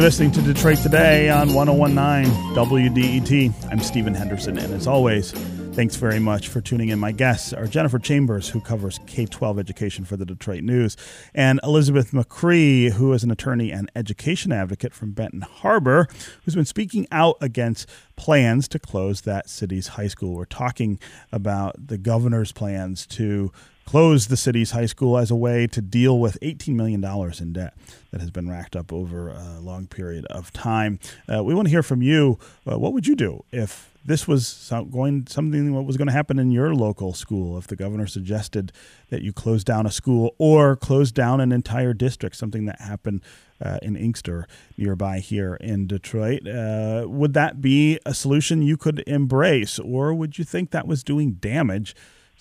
Listening 0.04 0.30
to 0.30 0.42
Detroit 0.42 0.76
Today 0.76 1.30
on 1.30 1.54
1019 1.54 2.30
WDET. 2.54 3.54
I'm 3.70 3.78
Stephen 3.78 4.12
Henderson, 4.12 4.58
and 4.58 4.70
as 4.74 4.86
always, 4.86 5.32
Thanks 5.74 5.96
very 5.96 6.20
much 6.20 6.46
for 6.46 6.60
tuning 6.60 6.90
in. 6.90 7.00
My 7.00 7.10
guests 7.10 7.52
are 7.52 7.66
Jennifer 7.66 7.98
Chambers, 7.98 8.48
who 8.48 8.60
covers 8.60 9.00
K 9.08 9.26
12 9.26 9.58
education 9.58 10.04
for 10.04 10.16
the 10.16 10.24
Detroit 10.24 10.62
News, 10.62 10.96
and 11.34 11.58
Elizabeth 11.64 12.12
McCree, 12.12 12.92
who 12.92 13.12
is 13.12 13.24
an 13.24 13.32
attorney 13.32 13.72
and 13.72 13.90
education 13.96 14.52
advocate 14.52 14.94
from 14.94 15.10
Benton 15.10 15.40
Harbor, 15.40 16.06
who's 16.44 16.54
been 16.54 16.64
speaking 16.64 17.08
out 17.10 17.38
against 17.40 17.88
plans 18.14 18.68
to 18.68 18.78
close 18.78 19.22
that 19.22 19.50
city's 19.50 19.88
high 19.88 20.06
school. 20.06 20.36
We're 20.36 20.44
talking 20.44 21.00
about 21.32 21.88
the 21.88 21.98
governor's 21.98 22.52
plans 22.52 23.04
to 23.08 23.50
close 23.84 24.26
the 24.26 24.36
city's 24.36 24.72
high 24.72 24.86
school 24.86 25.18
as 25.18 25.30
a 25.30 25.36
way 25.36 25.66
to 25.68 25.80
deal 25.80 26.18
with 26.18 26.38
$18 26.40 26.74
million 26.74 27.04
in 27.40 27.52
debt 27.52 27.74
that 28.10 28.20
has 28.20 28.30
been 28.30 28.48
racked 28.48 28.76
up 28.76 28.92
over 28.92 29.28
a 29.28 29.60
long 29.60 29.86
period 29.86 30.24
of 30.26 30.52
time. 30.52 30.98
Uh, 31.32 31.42
we 31.42 31.54
want 31.54 31.66
to 31.66 31.70
hear 31.70 31.82
from 31.82 32.02
you. 32.02 32.38
Uh, 32.70 32.78
what 32.78 32.92
would 32.92 33.06
you 33.06 33.16
do 33.16 33.44
if 33.50 33.90
this 34.04 34.28
was 34.28 34.70
going 34.92 35.26
something 35.26 35.72
what 35.72 35.86
was 35.86 35.96
going 35.96 36.06
to 36.06 36.12
happen 36.12 36.38
in 36.38 36.50
your 36.50 36.74
local 36.74 37.14
school 37.14 37.56
if 37.56 37.66
the 37.66 37.76
governor 37.76 38.06
suggested 38.06 38.70
that 39.08 39.22
you 39.22 39.32
close 39.32 39.64
down 39.64 39.86
a 39.86 39.90
school 39.90 40.34
or 40.38 40.76
close 40.76 41.10
down 41.10 41.40
an 41.40 41.52
entire 41.52 41.94
district, 41.94 42.36
something 42.36 42.66
that 42.66 42.80
happened 42.80 43.22
uh, 43.64 43.78
in 43.82 43.96
Inkster 43.96 44.46
nearby 44.76 45.20
here 45.20 45.54
in 45.54 45.86
Detroit. 45.86 46.46
Uh, 46.46 47.04
would 47.06 47.32
that 47.34 47.62
be 47.62 47.98
a 48.04 48.12
solution 48.12 48.62
you 48.62 48.76
could 48.76 49.02
embrace, 49.06 49.78
or 49.78 50.12
would 50.12 50.38
you 50.38 50.44
think 50.44 50.70
that 50.70 50.86
was 50.86 51.02
doing 51.02 51.32
damage? 51.34 51.94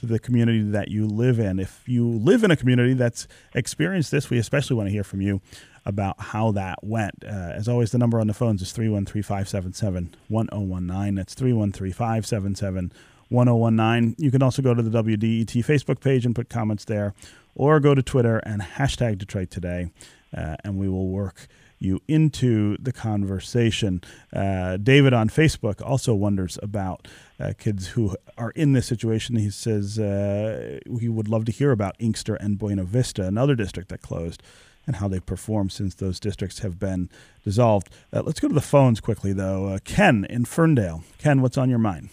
The 0.03 0.19
community 0.19 0.61
that 0.61 0.89
you 0.89 1.07
live 1.07 1.39
in. 1.39 1.59
If 1.59 1.87
you 1.87 2.05
live 2.05 2.43
in 2.43 2.51
a 2.51 2.57
community 2.57 2.93
that's 2.93 3.25
experienced 3.55 4.11
this, 4.11 4.29
we 4.29 4.37
especially 4.37 4.75
want 4.75 4.87
to 4.87 4.91
hear 4.91 5.05
from 5.05 5.21
you 5.21 5.39
about 5.85 6.19
how 6.19 6.51
that 6.51 6.83
went. 6.83 7.23
Uh, 7.23 7.29
as 7.29 7.69
always, 7.69 7.91
the 7.91 7.97
number 7.97 8.19
on 8.19 8.27
the 8.27 8.33
phones 8.33 8.61
is 8.61 8.73
313 8.73 9.23
577 9.23 10.13
1019. 10.27 11.15
That's 11.15 11.33
313 11.33 11.93
577 11.93 12.91
1019. 13.29 14.15
You 14.17 14.29
can 14.29 14.43
also 14.43 14.61
go 14.61 14.73
to 14.73 14.81
the 14.81 15.03
WDET 15.03 15.65
Facebook 15.65 16.01
page 16.01 16.25
and 16.25 16.35
put 16.35 16.49
comments 16.49 16.83
there, 16.83 17.13
or 17.55 17.79
go 17.79 17.95
to 17.95 18.03
Twitter 18.03 18.39
and 18.39 18.61
hashtag 18.61 19.17
Detroit 19.17 19.51
Today, 19.51 19.89
uh, 20.35 20.57
and 20.65 20.77
we 20.77 20.89
will 20.89 21.07
work 21.07 21.47
you 21.83 21.99
into 22.07 22.77
the 22.77 22.91
conversation. 22.91 24.01
Uh, 24.31 24.77
David 24.77 25.13
on 25.13 25.29
Facebook 25.29 25.81
also 25.85 26.13
wonders 26.13 26.57
about 26.63 27.07
uh, 27.39 27.53
kids 27.57 27.89
who 27.89 28.15
are 28.37 28.51
in 28.51 28.73
this 28.73 28.85
situation. 28.85 29.35
He 29.35 29.49
says 29.49 29.99
uh, 29.99 30.79
he 30.99 31.09
would 31.09 31.27
love 31.27 31.45
to 31.45 31.51
hear 31.51 31.71
about 31.71 31.95
Inkster 31.99 32.35
and 32.35 32.57
Buena 32.57 32.83
Vista, 32.83 33.23
another 33.23 33.55
district 33.55 33.89
that 33.89 34.01
closed 34.01 34.41
and 34.85 34.97
how 34.97 35.07
they 35.07 35.19
perform 35.19 35.69
since 35.69 35.95
those 35.95 36.19
districts 36.19 36.59
have 36.59 36.79
been 36.79 37.09
dissolved. 37.43 37.89
Uh, 38.11 38.21
let's 38.21 38.39
go 38.39 38.47
to 38.47 38.53
the 38.53 38.61
phones 38.61 38.99
quickly, 38.99 39.33
though. 39.33 39.67
Uh, 39.67 39.79
Ken 39.83 40.25
in 40.29 40.45
Ferndale. 40.45 41.03
Ken, 41.17 41.41
what's 41.41 41.57
on 41.57 41.69
your 41.69 41.79
mind? 41.79 42.09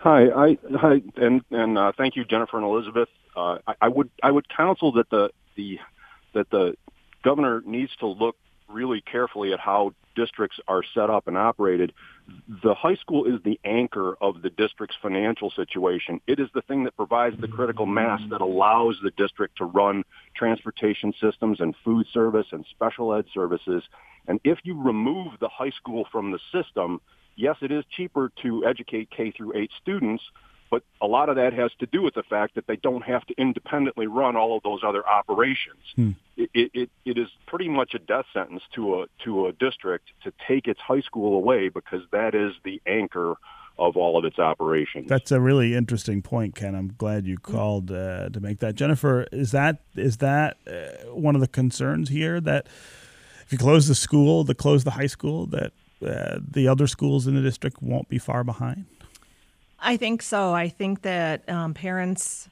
Hi, 0.00 0.28
I, 0.28 0.58
hi, 0.74 1.02
and 1.16 1.42
and 1.50 1.78
uh, 1.78 1.92
thank 1.96 2.14
you, 2.14 2.24
Jennifer 2.24 2.58
and 2.58 2.66
Elizabeth. 2.66 3.08
Uh, 3.34 3.58
I, 3.66 3.74
I 3.82 3.88
would 3.88 4.10
I 4.22 4.30
would 4.30 4.46
counsel 4.48 4.92
that 4.92 5.08
the 5.08 5.30
the 5.56 5.78
that 6.34 6.50
the 6.50 6.76
governor 7.22 7.62
needs 7.64 7.94
to 7.96 8.06
look 8.06 8.36
really 8.68 9.00
carefully 9.00 9.52
at 9.52 9.60
how 9.60 9.94
districts 10.14 10.58
are 10.68 10.82
set 10.94 11.10
up 11.10 11.26
and 11.26 11.36
operated, 11.36 11.92
the 12.62 12.74
high 12.74 12.94
school 12.94 13.26
is 13.26 13.40
the 13.44 13.60
anchor 13.64 14.16
of 14.20 14.42
the 14.42 14.50
district's 14.50 14.96
financial 15.02 15.50
situation. 15.50 16.20
It 16.26 16.40
is 16.40 16.48
the 16.54 16.62
thing 16.62 16.84
that 16.84 16.96
provides 16.96 17.38
the 17.40 17.48
critical 17.48 17.86
mass 17.86 18.20
that 18.30 18.40
allows 18.40 18.96
the 19.02 19.10
district 19.10 19.58
to 19.58 19.64
run 19.64 20.04
transportation 20.34 21.12
systems 21.20 21.60
and 21.60 21.74
food 21.84 22.06
service 22.12 22.46
and 22.52 22.64
special 22.70 23.14
ed 23.14 23.26
services. 23.34 23.82
And 24.26 24.40
if 24.44 24.58
you 24.62 24.80
remove 24.80 25.32
the 25.40 25.48
high 25.48 25.70
school 25.70 26.06
from 26.10 26.32
the 26.32 26.38
system, 26.50 27.00
yes, 27.36 27.56
it 27.60 27.70
is 27.70 27.84
cheaper 27.90 28.32
to 28.42 28.64
educate 28.64 29.10
K 29.10 29.30
through 29.30 29.56
8 29.56 29.70
students, 29.82 30.22
but 30.74 30.82
a 31.00 31.06
lot 31.06 31.28
of 31.28 31.36
that 31.36 31.52
has 31.52 31.70
to 31.78 31.86
do 31.86 32.02
with 32.02 32.14
the 32.14 32.24
fact 32.24 32.56
that 32.56 32.66
they 32.66 32.74
don't 32.74 33.02
have 33.02 33.24
to 33.26 33.34
independently 33.38 34.08
run 34.08 34.34
all 34.34 34.56
of 34.56 34.64
those 34.64 34.80
other 34.84 35.06
operations. 35.06 35.84
Hmm. 35.94 36.10
It, 36.36 36.50
it, 36.74 36.90
it 37.04 37.16
is 37.16 37.28
pretty 37.46 37.68
much 37.68 37.94
a 37.94 38.00
death 38.00 38.24
sentence 38.32 38.64
to 38.74 39.02
a 39.02 39.06
to 39.22 39.46
a 39.46 39.52
district 39.52 40.08
to 40.24 40.32
take 40.48 40.66
its 40.66 40.80
high 40.80 41.02
school 41.02 41.36
away 41.36 41.68
because 41.68 42.00
that 42.10 42.34
is 42.34 42.54
the 42.64 42.82
anchor 42.88 43.36
of 43.78 43.96
all 43.96 44.18
of 44.18 44.24
its 44.24 44.40
operations. 44.40 45.08
That's 45.08 45.30
a 45.30 45.40
really 45.40 45.76
interesting 45.76 46.22
point, 46.22 46.56
Ken. 46.56 46.74
I'm 46.74 46.92
glad 46.98 47.24
you 47.24 47.38
called 47.38 47.92
uh, 47.92 48.30
to 48.30 48.40
make 48.40 48.58
that. 48.58 48.74
Jennifer, 48.74 49.28
is 49.30 49.52
that 49.52 49.78
is 49.94 50.16
that 50.16 50.56
uh, 50.66 51.08
one 51.14 51.36
of 51.36 51.40
the 51.40 51.46
concerns 51.46 52.08
here 52.08 52.40
that 52.40 52.66
if 53.46 53.52
you 53.52 53.58
close 53.58 53.86
the 53.86 53.94
school, 53.94 54.44
to 54.44 54.56
close 54.56 54.82
the 54.82 54.90
high 54.90 55.06
school, 55.06 55.46
that 55.46 55.72
uh, 56.04 56.40
the 56.50 56.66
other 56.66 56.88
schools 56.88 57.28
in 57.28 57.36
the 57.36 57.42
district 57.42 57.80
won't 57.80 58.08
be 58.08 58.18
far 58.18 58.42
behind? 58.42 58.86
I 59.84 59.98
think 59.98 60.22
so. 60.22 60.54
I 60.54 60.70
think 60.70 61.02
that 61.02 61.46
um, 61.46 61.74
parents, 61.74 62.48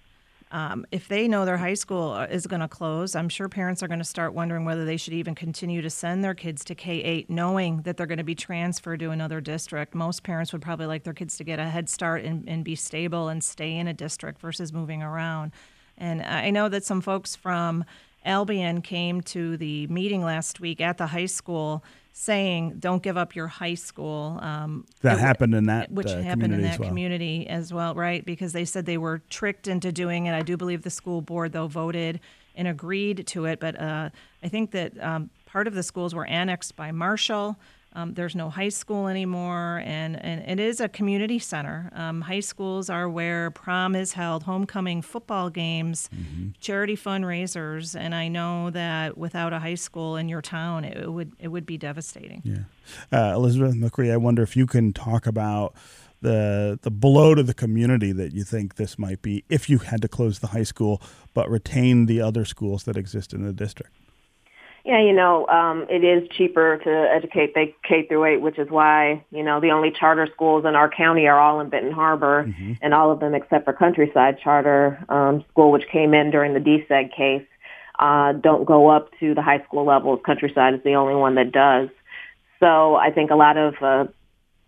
um, 0.51 0.85
if 0.92 1.09
they 1.09 1.27
know 1.27 1.47
their 1.47 1.57
high 1.57 1.73
school 1.73 2.12
uh, 2.12 2.27
is 2.27 2.47
going 2.47 2.61
to 2.61 2.68
close, 2.68 3.16
I'm 3.16 3.31
sure 3.31 3.49
parents 3.49 3.83
are 3.83 3.88
going 3.88 4.01
to 4.01 4.05
start 4.05 4.35
wondering 4.35 4.66
whether 4.66 4.85
they 4.85 4.99
should 4.99 5.14
even 5.14 5.35
continue 5.35 5.81
to 5.81 5.88
send 5.88 6.23
their 6.23 6.35
kids 6.35 6.62
to 6.66 6.75
K 6.75 7.03
8, 7.03 7.31
knowing 7.31 7.83
that 7.83 7.97
they're 7.97 8.07
going 8.07 8.18
to 8.18 8.25
be 8.25 8.35
transferred 8.35 9.01
to 9.01 9.11
another 9.11 9.40
district. 9.40 9.95
Most 9.95 10.23
parents 10.25 10.53
would 10.53 10.61
probably 10.61 10.85
like 10.85 11.05
their 11.05 11.14
kids 11.14 11.38
to 11.38 11.45
get 11.45 11.59
a 11.59 11.64
head 11.64 11.88
start 11.88 12.23
and, 12.23 12.47
and 12.47 12.66
be 12.66 12.75
stable 12.75 13.29
and 13.29 13.42
stay 13.42 13.79
in 13.79 13.88
a 13.88 13.95
district 13.95 14.38
versus 14.38 14.71
moving 14.71 15.03
around. 15.03 15.53
And 15.97 16.21
I 16.21 16.51
know 16.51 16.68
that 16.68 16.85
some 16.85 17.01
folks 17.01 17.35
from 17.35 17.87
Albion 18.27 18.83
came 18.83 19.23
to 19.23 19.57
the 19.57 19.87
meeting 19.87 20.23
last 20.23 20.61
week 20.61 20.83
at 20.83 20.99
the 20.99 21.07
high 21.07 21.27
school 21.27 21.83
saying, 22.12 22.77
"Don't 22.79 23.03
give 23.03 23.16
up 23.16 23.35
your 23.35 23.48
high 23.48 23.75
school." 23.75 24.38
Um, 24.40 24.87
that 25.01 25.18
it, 25.18 25.20
happened 25.20 25.55
in 25.55 25.66
that 25.66 25.90
which 25.90 26.09
uh, 26.09 26.20
happened 26.20 26.55
in 26.55 26.62
that 26.62 26.79
well. 26.79 26.88
community 26.88 27.48
as 27.48 27.72
well, 27.72 27.94
right? 27.94 28.25
Because 28.25 28.53
they 28.53 28.64
said 28.64 28.87
they 28.87 28.98
were 28.98 29.22
tricked 29.31 29.66
into 29.68 29.92
doing 29.92 30.27
it. 30.27 30.35
I 30.35 30.42
do 30.42 30.57
believe 30.57 30.83
the 30.83 30.90
school 30.90 31.20
board 31.20 31.53
though 31.53 31.66
voted 31.66 32.20
and 32.55 32.68
agreed 32.68 33.27
to 33.29 33.46
it, 33.46 33.61
but 33.61 33.81
uh, 33.81 34.11
I 34.42 34.48
think 34.48 34.72
that 34.72 35.03
um, 35.03 35.31
part 35.46 35.66
of 35.66 35.75
the 35.75 35.83
schools 35.83 36.14
were 36.14 36.27
annexed 36.27 36.77
by 36.77 36.92
Marshall. 36.92 37.57
Um, 37.94 38.14
there's 38.14 38.35
no 38.35 38.48
high 38.48 38.70
school 38.70 39.07
anymore, 39.07 39.83
and, 39.85 40.22
and 40.22 40.61
it 40.61 40.61
is 40.61 40.81
a 40.81 40.88
community 40.88 41.38
center. 41.38 41.90
Um, 41.94 42.22
high 42.22 42.40
schools 42.40 42.88
are 42.88 43.09
where 43.09 43.50
prom 43.50 43.94
is 43.94 44.12
held, 44.12 44.44
homecoming, 44.44 45.02
football 45.02 45.50
games, 45.50 46.09
mm-hmm. 46.14 46.48
charity 46.61 46.96
fundraisers, 46.96 47.98
and 47.98 48.14
I 48.14 48.28
know 48.28 48.70
that 48.70 49.18
without 49.18 49.52
a 49.52 49.59
high 49.59 49.74
school 49.74 50.16
in 50.16 50.28
your 50.28 50.42
town, 50.42 50.85
it 50.85 51.12
would 51.12 51.33
it 51.38 51.48
would 51.48 51.66
be 51.66 51.76
devastating. 51.76 52.42
Yeah, 52.44 53.18
uh, 53.18 53.35
Elizabeth 53.35 53.74
McCree, 53.74 54.12
I 54.12 54.16
wonder 54.16 54.42
if 54.42 54.57
you 54.57 54.66
can 54.66 54.92
talk 54.92 55.26
about 55.26 55.74
the 56.22 56.78
the 56.83 56.90
blow 56.90 57.35
to 57.35 57.42
the 57.42 57.55
community 57.55 58.12
that 58.12 58.33
you 58.33 58.44
think 58.44 58.76
this 58.76 58.98
might 58.98 59.20
be 59.20 59.44
if 59.48 59.68
you 59.68 59.78
had 59.78 60.00
to 60.00 60.09
close 60.09 60.38
the 60.38 60.48
high 60.48 60.62
school 60.62 61.02
but 61.35 61.50
retain 61.50 62.07
the 62.07 62.20
other 62.20 62.44
schools 62.44 62.85
that 62.85 62.96
exist 62.96 63.35
in 63.35 63.42
the 63.42 63.52
district. 63.52 63.92
Yeah, 64.85 65.01
you 65.01 65.12
know, 65.12 65.47
um, 65.47 65.87
it 65.88 66.03
is 66.03 66.29
cheaper 66.31 66.79
to 66.79 66.90
educate 66.90 67.55
the 67.55 67.73
K 67.88 68.05
through 68.09 68.25
8, 68.25 68.40
which 68.40 68.59
is 68.59 68.68
why, 68.68 69.25
you 69.31 69.45
know, 69.45 69.61
the 69.61 69.71
only 69.71 69.92
charter 69.92 70.29
schools 70.35 70.64
in 70.66 70.75
our 70.75 70.90
county 70.90 71.29
are 71.29 71.38
all 71.38 71.61
in 71.61 71.68
Benton 71.68 71.92
Harbor, 71.92 72.47
mm-hmm. 72.49 72.73
and 72.83 72.92
all 72.92 73.12
of 73.12 73.21
them 73.21 73.33
except 73.33 73.64
for 73.64 73.73
Countryside 73.73 74.40
Charter 74.42 75.05
um, 75.09 75.45
School, 75.51 75.71
which 75.71 75.87
came 75.92 76.14
in 76.14 76.33
during 76.33 76.53
the 76.53 76.59
DSEG 76.59 77.14
case, 77.14 77.47
uh, 78.01 78.33
don't 78.33 78.64
go 78.64 78.88
up 78.88 79.11
to 79.21 79.35
the 79.35 79.42
high 79.42 79.62
school 79.62 79.85
levels. 79.85 80.18
Countryside 80.27 80.75
is 80.75 80.81
the 80.83 80.95
only 80.95 81.14
one 81.14 81.37
that 81.37 81.53
does. 81.53 81.88
So 82.59 82.97
I 82.97 83.12
think 83.12 83.31
a 83.31 83.37
lot 83.37 83.57
of, 83.57 83.75
uh, 83.81 84.07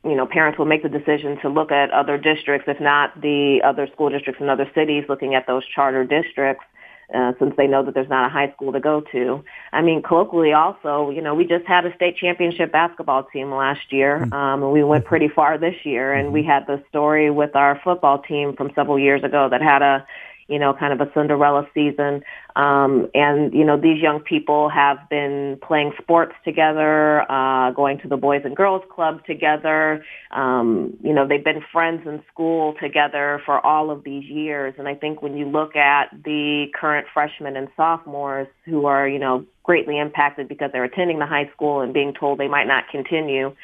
you 0.04 0.14
know, 0.14 0.26
parents 0.26 0.58
will 0.58 0.66
make 0.66 0.84
the 0.84 0.88
decision 0.88 1.38
to 1.40 1.48
look 1.48 1.72
at 1.72 1.90
other 1.90 2.18
districts, 2.18 2.68
if 2.68 2.80
not 2.80 3.20
the 3.20 3.62
other 3.64 3.88
school 3.92 4.10
districts 4.10 4.40
in 4.40 4.48
other 4.48 4.70
cities, 4.76 5.04
looking 5.08 5.34
at 5.34 5.48
those 5.48 5.66
charter 5.66 6.04
districts 6.04 6.64
uh, 7.12 7.32
since 7.38 7.54
they 7.56 7.66
know 7.66 7.84
that 7.84 7.94
there's 7.94 8.08
not 8.08 8.26
a 8.26 8.28
high 8.28 8.50
school 8.52 8.72
to 8.72 8.80
go 8.80 9.02
to. 9.12 9.44
I 9.72 9.82
mean, 9.82 10.02
colloquially 10.02 10.52
also, 10.52 11.10
you 11.10 11.20
know, 11.20 11.34
we 11.34 11.46
just 11.46 11.66
had 11.66 11.84
a 11.84 11.94
state 11.94 12.16
championship 12.16 12.72
basketball 12.72 13.24
team 13.24 13.52
last 13.52 13.92
year, 13.92 14.24
hmm. 14.24 14.32
um, 14.32 14.62
and 14.62 14.72
we 14.72 14.84
went 14.84 15.04
pretty 15.04 15.28
far 15.28 15.58
this 15.58 15.76
year. 15.84 16.12
And 16.12 16.32
we 16.32 16.42
hmm. 16.42 16.48
had 16.48 16.66
the 16.66 16.82
story 16.88 17.30
with 17.30 17.54
our 17.56 17.80
football 17.82 18.20
team 18.22 18.54
from 18.56 18.70
several 18.74 18.98
years 18.98 19.24
ago 19.24 19.48
that 19.50 19.60
had 19.60 19.82
a 19.82 20.06
you 20.48 20.58
know, 20.58 20.74
kind 20.74 20.92
of 20.92 21.06
a 21.06 21.10
Cinderella 21.14 21.66
season. 21.74 22.22
Um, 22.56 23.08
and, 23.14 23.52
you 23.52 23.64
know, 23.64 23.80
these 23.80 24.00
young 24.00 24.20
people 24.20 24.68
have 24.68 24.98
been 25.10 25.58
playing 25.66 25.92
sports 26.00 26.34
together, 26.44 27.30
uh, 27.30 27.72
going 27.72 27.98
to 28.00 28.08
the 28.08 28.16
Boys 28.16 28.42
and 28.44 28.54
Girls 28.54 28.82
Club 28.94 29.24
together. 29.24 30.04
Um, 30.30 30.96
you 31.02 31.12
know, 31.12 31.26
they've 31.26 31.44
been 31.44 31.62
friends 31.72 32.06
in 32.06 32.22
school 32.32 32.74
together 32.80 33.40
for 33.44 33.64
all 33.64 33.90
of 33.90 34.04
these 34.04 34.24
years. 34.24 34.74
And 34.78 34.86
I 34.86 34.94
think 34.94 35.22
when 35.22 35.36
you 35.36 35.46
look 35.46 35.74
at 35.76 36.10
the 36.24 36.66
current 36.78 37.06
freshmen 37.12 37.56
and 37.56 37.68
sophomores 37.76 38.48
who 38.64 38.86
are, 38.86 39.08
you 39.08 39.18
know, 39.18 39.44
greatly 39.64 39.98
impacted 39.98 40.46
because 40.46 40.70
they're 40.72 40.84
attending 40.84 41.18
the 41.18 41.26
high 41.26 41.50
school 41.54 41.80
and 41.80 41.94
being 41.94 42.12
told 42.12 42.38
they 42.38 42.48
might 42.48 42.66
not 42.66 42.84
continue, 42.92 43.54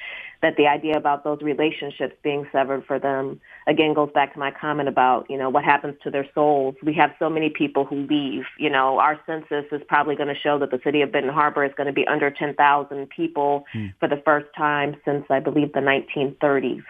that 0.42 0.56
the 0.56 0.66
idea 0.66 0.96
about 0.96 1.24
those 1.24 1.40
relationships 1.42 2.14
being 2.22 2.46
severed 2.52 2.84
for 2.86 2.98
them 2.98 3.40
again 3.66 3.94
goes 3.94 4.10
back 4.12 4.32
to 4.32 4.38
my 4.38 4.50
comment 4.50 4.88
about 4.88 5.26
you 5.28 5.36
know 5.36 5.50
what 5.50 5.64
happens 5.64 5.96
to 6.02 6.10
their 6.10 6.26
souls. 6.34 6.74
We 6.82 6.94
have 6.94 7.10
so 7.18 7.28
many 7.28 7.50
people 7.50 7.84
who 7.84 8.06
leave 8.06 8.44
you 8.58 8.70
know. 8.70 8.98
Our 8.98 9.20
census 9.26 9.66
is 9.72 9.82
probably 9.88 10.16
going 10.16 10.28
to 10.28 10.40
show 10.40 10.58
that 10.58 10.70
the 10.70 10.80
city 10.84 11.02
of 11.02 11.12
benton 11.12 11.32
harbor 11.32 11.64
is 11.64 11.72
going 11.76 11.86
to 11.86 11.92
be 11.92 12.06
under 12.06 12.30
10,000 12.30 13.08
people 13.08 13.64
hmm. 13.72 13.86
for 13.98 14.08
the 14.08 14.20
first 14.24 14.46
time 14.56 14.96
since 15.04 15.24
i 15.30 15.40
believe 15.40 15.72
the 15.72 15.80
1930s 15.80 16.82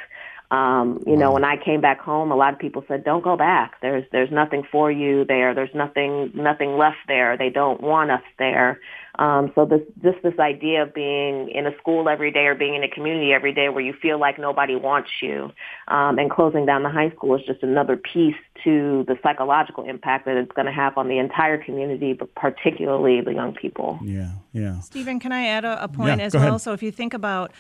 Um, 0.50 1.02
you 1.06 1.16
know, 1.16 1.30
when 1.32 1.44
I 1.44 1.56
came 1.56 1.80
back 1.80 2.00
home, 2.00 2.32
a 2.32 2.36
lot 2.36 2.52
of 2.52 2.58
people 2.58 2.84
said, 2.88 3.04
"Don't 3.04 3.22
go 3.22 3.36
back. 3.36 3.80
There's 3.82 4.04
there's 4.10 4.32
nothing 4.32 4.64
for 4.70 4.90
you 4.90 5.24
there. 5.24 5.54
There's 5.54 5.74
nothing 5.74 6.32
nothing 6.34 6.76
left 6.76 6.98
there. 7.06 7.36
They 7.36 7.50
don't 7.50 7.80
want 7.80 8.10
us 8.10 8.22
there." 8.38 8.80
Um, 9.16 9.52
so 9.54 9.64
this 9.64 9.82
just 10.02 10.22
this 10.24 10.38
idea 10.40 10.82
of 10.82 10.94
being 10.94 11.50
in 11.50 11.66
a 11.66 11.76
school 11.78 12.08
every 12.08 12.32
day 12.32 12.46
or 12.46 12.54
being 12.54 12.74
in 12.74 12.82
a 12.82 12.88
community 12.88 13.32
every 13.32 13.52
day 13.52 13.68
where 13.68 13.82
you 13.82 13.92
feel 13.92 14.18
like 14.18 14.38
nobody 14.38 14.74
wants 14.74 15.10
you, 15.22 15.52
um, 15.86 16.18
and 16.18 16.30
closing 16.30 16.66
down 16.66 16.82
the 16.82 16.90
high 16.90 17.10
school 17.10 17.36
is 17.36 17.42
just 17.46 17.62
another 17.62 17.96
piece 17.96 18.34
to 18.64 19.04
the 19.06 19.16
psychological 19.22 19.84
impact 19.84 20.26
that 20.26 20.36
it's 20.36 20.52
going 20.52 20.66
to 20.66 20.72
have 20.72 20.98
on 20.98 21.08
the 21.08 21.18
entire 21.18 21.62
community, 21.62 22.12
but 22.12 22.34
particularly 22.34 23.20
the 23.20 23.32
young 23.34 23.54
people. 23.54 23.98
Yeah, 24.02 24.32
yeah. 24.52 24.80
Stephen, 24.80 25.20
can 25.20 25.32
I 25.32 25.46
add 25.46 25.64
a, 25.64 25.84
a 25.84 25.88
point 25.88 26.18
Yeah, 26.18 26.26
as 26.26 26.34
well? 26.34 26.46
ahead. 26.48 26.60
So 26.60 26.72
if 26.72 26.82
you 26.82 26.90
think 26.90 27.14
about 27.14 27.52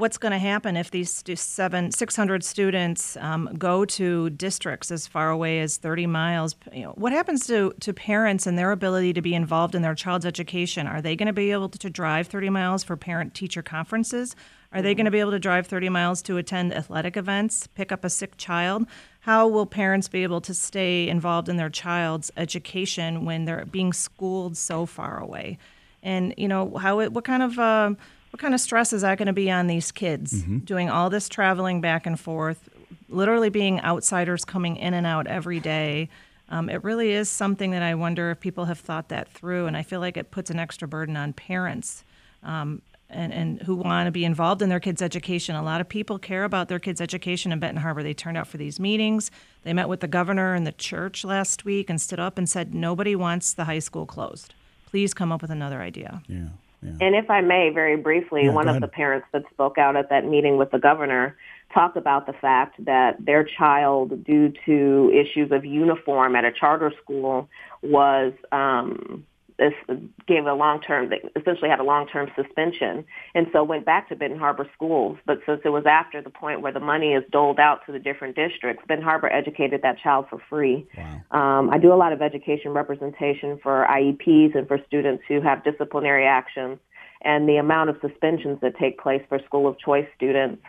what's 0.00 0.18
going 0.18 0.32
to 0.32 0.38
happen 0.38 0.76
if 0.76 0.90
these 0.90 1.22
seven, 1.36 1.92
600 1.92 2.42
students 2.42 3.16
um, 3.18 3.54
go 3.58 3.84
to 3.84 4.30
districts 4.30 4.90
as 4.90 5.06
far 5.06 5.30
away 5.30 5.60
as 5.60 5.76
30 5.76 6.06
miles, 6.06 6.56
you 6.72 6.82
know, 6.82 6.92
what 6.92 7.12
happens 7.12 7.46
to, 7.46 7.72
to 7.80 7.92
parents 7.92 8.46
and 8.46 8.58
their 8.58 8.72
ability 8.72 9.12
to 9.12 9.22
be 9.22 9.34
involved 9.34 9.74
in 9.74 9.82
their 9.82 9.94
child's 9.94 10.24
education? 10.24 10.86
Are 10.86 11.02
they 11.02 11.14
going 11.14 11.26
to 11.26 11.32
be 11.32 11.52
able 11.52 11.68
to 11.68 11.90
drive 11.90 12.26
30 12.28 12.50
miles 12.50 12.82
for 12.82 12.96
parent-teacher 12.96 13.62
conferences? 13.62 14.34
Are 14.72 14.82
they 14.82 14.94
going 14.94 15.04
to 15.04 15.10
be 15.10 15.20
able 15.20 15.32
to 15.32 15.38
drive 15.38 15.66
30 15.66 15.88
miles 15.88 16.22
to 16.22 16.36
attend 16.38 16.72
athletic 16.72 17.16
events, 17.16 17.66
pick 17.66 17.92
up 17.92 18.04
a 18.04 18.10
sick 18.10 18.36
child? 18.36 18.86
How 19.20 19.46
will 19.46 19.66
parents 19.66 20.08
be 20.08 20.22
able 20.22 20.40
to 20.42 20.54
stay 20.54 21.08
involved 21.08 21.48
in 21.48 21.56
their 21.56 21.70
child's 21.70 22.30
education 22.36 23.24
when 23.24 23.44
they're 23.44 23.66
being 23.66 23.92
schooled 23.92 24.56
so 24.56 24.86
far 24.86 25.18
away? 25.18 25.58
And 26.02 26.32
you 26.38 26.48
know 26.48 26.76
how 26.76 27.00
it, 27.00 27.12
what 27.12 27.24
kind 27.24 27.42
of 27.42 27.58
uh, 27.58 27.94
what 28.30 28.40
kind 28.40 28.54
of 28.54 28.60
stress 28.60 28.92
is 28.92 29.02
that 29.02 29.18
going 29.18 29.26
to 29.26 29.32
be 29.32 29.50
on 29.50 29.66
these 29.66 29.90
kids 29.92 30.42
doing 30.64 30.88
all 30.88 31.10
this 31.10 31.28
traveling 31.28 31.80
back 31.80 32.06
and 32.06 32.18
forth, 32.18 32.68
literally 33.08 33.50
being 33.50 33.80
outsiders 33.80 34.44
coming 34.44 34.76
in 34.76 34.94
and 34.94 35.06
out 35.06 35.26
every 35.26 35.60
day? 35.60 36.08
Um, 36.48 36.68
it 36.68 36.82
really 36.82 37.12
is 37.12 37.28
something 37.28 37.70
that 37.70 37.82
I 37.82 37.94
wonder 37.94 38.30
if 38.30 38.40
people 38.40 38.64
have 38.64 38.78
thought 38.78 39.08
that 39.08 39.28
through, 39.28 39.66
and 39.66 39.76
I 39.76 39.82
feel 39.82 40.00
like 40.00 40.16
it 40.16 40.30
puts 40.30 40.50
an 40.50 40.58
extra 40.58 40.88
burden 40.88 41.16
on 41.16 41.32
parents. 41.32 42.04
Um, 42.42 42.82
and, 43.12 43.32
and 43.32 43.62
who 43.62 43.74
want 43.74 44.06
to 44.06 44.12
be 44.12 44.24
involved 44.24 44.62
in 44.62 44.68
their 44.68 44.80
kids' 44.80 45.02
education. 45.02 45.56
A 45.56 45.62
lot 45.62 45.80
of 45.80 45.88
people 45.88 46.18
care 46.18 46.44
about 46.44 46.68
their 46.68 46.78
kids' 46.78 47.00
education 47.00 47.50
in 47.50 47.58
Benton 47.58 47.82
Harbor. 47.82 48.02
They 48.04 48.14
turned 48.14 48.36
out 48.36 48.46
for 48.46 48.56
these 48.56 48.78
meetings. 48.78 49.32
They 49.64 49.72
met 49.72 49.88
with 49.88 49.98
the 49.98 50.06
governor 50.06 50.54
and 50.54 50.66
the 50.66 50.72
church 50.72 51.24
last 51.24 51.64
week 51.64 51.90
and 51.90 52.00
stood 52.00 52.20
up 52.20 52.38
and 52.38 52.48
said, 52.48 52.72
Nobody 52.72 53.16
wants 53.16 53.52
the 53.52 53.64
high 53.64 53.80
school 53.80 54.06
closed. 54.06 54.54
Please 54.86 55.12
come 55.12 55.32
up 55.32 55.42
with 55.42 55.50
another 55.50 55.80
idea. 55.80 56.22
Yeah, 56.28 56.48
yeah. 56.82 56.92
And 57.00 57.14
if 57.14 57.28
I 57.30 57.40
may, 57.40 57.70
very 57.70 57.96
briefly, 57.96 58.44
Yeah, 58.44 58.52
one 58.52 58.68
of 58.68 58.80
the 58.80 58.88
parents 58.88 59.26
that 59.32 59.42
spoke 59.50 59.76
out 59.78 59.96
at 59.96 60.08
that 60.10 60.24
meeting 60.24 60.56
with 60.56 60.70
the 60.70 60.78
governor 60.78 61.36
talked 61.74 61.96
about 61.96 62.26
the 62.26 62.32
fact 62.32 62.84
that 62.84 63.24
their 63.24 63.44
child, 63.44 64.24
due 64.24 64.52
to 64.66 65.12
issues 65.12 65.52
of 65.52 65.64
uniform 65.64 66.34
at 66.36 66.44
a 66.44 66.52
charter 66.52 66.92
school, 67.02 67.48
was 67.82 68.32
um, 68.50 69.24
gave 70.26 70.46
a 70.46 70.54
long 70.54 70.80
term, 70.80 71.10
they 71.10 71.20
essentially 71.38 71.68
had 71.68 71.80
a 71.80 71.84
long 71.84 72.06
term 72.06 72.30
suspension, 72.34 73.04
and 73.34 73.46
so 73.52 73.62
went 73.62 73.84
back 73.84 74.08
to 74.08 74.16
Benton 74.16 74.38
Harbor 74.38 74.68
schools. 74.74 75.18
But 75.26 75.40
since 75.46 75.60
it 75.64 75.68
was 75.68 75.84
after 75.86 76.22
the 76.22 76.30
point 76.30 76.62
where 76.62 76.72
the 76.72 76.80
money 76.80 77.12
is 77.12 77.24
doled 77.30 77.60
out 77.60 77.80
to 77.86 77.92
the 77.92 77.98
different 77.98 78.36
districts, 78.36 78.84
Benton 78.88 79.04
Harbor 79.04 79.30
educated 79.30 79.82
that 79.82 79.98
child 79.98 80.26
for 80.30 80.40
free. 80.48 80.86
Wow. 80.96 81.60
Um, 81.60 81.70
I 81.70 81.78
do 81.78 81.92
a 81.92 81.96
lot 81.96 82.12
of 82.12 82.22
education 82.22 82.72
representation 82.72 83.58
for 83.62 83.86
IEPs 83.90 84.56
and 84.56 84.66
for 84.66 84.78
students 84.86 85.22
who 85.28 85.40
have 85.40 85.62
disciplinary 85.64 86.26
actions, 86.26 86.78
and 87.22 87.48
the 87.48 87.56
amount 87.56 87.90
of 87.90 87.96
suspensions 88.00 88.58
that 88.62 88.78
take 88.78 88.98
place 88.98 89.22
for 89.28 89.38
school 89.46 89.68
of 89.68 89.78
choice 89.78 90.06
students 90.16 90.62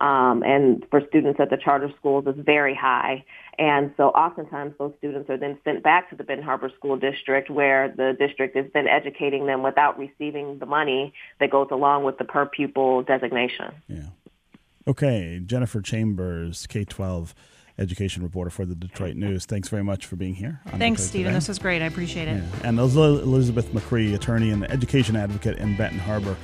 um, 0.00 0.42
and 0.44 0.84
for 0.90 1.02
students 1.08 1.40
at 1.40 1.50
the 1.50 1.56
charter 1.56 1.90
schools 1.98 2.26
is 2.26 2.36
very 2.38 2.74
high. 2.74 3.24
And 3.58 3.92
so 3.96 4.10
oftentimes 4.10 4.74
those 4.78 4.92
students 4.98 5.28
are 5.28 5.36
then 5.36 5.58
sent 5.64 5.82
back 5.82 6.10
to 6.10 6.16
the 6.16 6.22
Benton 6.22 6.44
Harbor 6.44 6.70
School 6.76 6.96
District 6.96 7.50
where 7.50 7.88
the 7.88 8.14
district 8.18 8.56
is 8.56 8.66
then 8.72 8.86
educating 8.86 9.46
them 9.46 9.62
without 9.62 9.98
receiving 9.98 10.60
the 10.60 10.66
money 10.66 11.12
that 11.40 11.50
goes 11.50 11.68
along 11.72 12.04
with 12.04 12.18
the 12.18 12.24
per 12.24 12.46
pupil 12.46 13.02
designation. 13.02 13.74
Yeah. 13.88 14.06
Okay, 14.86 15.40
Jennifer 15.44 15.82
Chambers, 15.82 16.66
K 16.66 16.84
12 16.84 17.34
education 17.78 18.22
reporter 18.22 18.50
for 18.50 18.64
the 18.64 18.74
Detroit 18.74 19.16
News. 19.16 19.44
Thanks 19.46 19.68
very 19.68 19.84
much 19.84 20.06
for 20.06 20.16
being 20.16 20.34
here. 20.34 20.60
Thanks, 20.64 21.02
Detroit 21.02 21.08
Stephen. 21.08 21.34
This 21.34 21.48
was 21.48 21.58
great. 21.58 21.82
I 21.82 21.86
appreciate 21.86 22.28
it. 22.28 22.42
Yeah. 22.42 22.68
And 22.68 22.78
Elizabeth 22.78 23.72
McCree, 23.72 24.14
attorney 24.14 24.50
and 24.50 24.64
education 24.70 25.16
advocate 25.16 25.58
in 25.58 25.76
Benton 25.76 25.98
Harbor. 25.98 26.36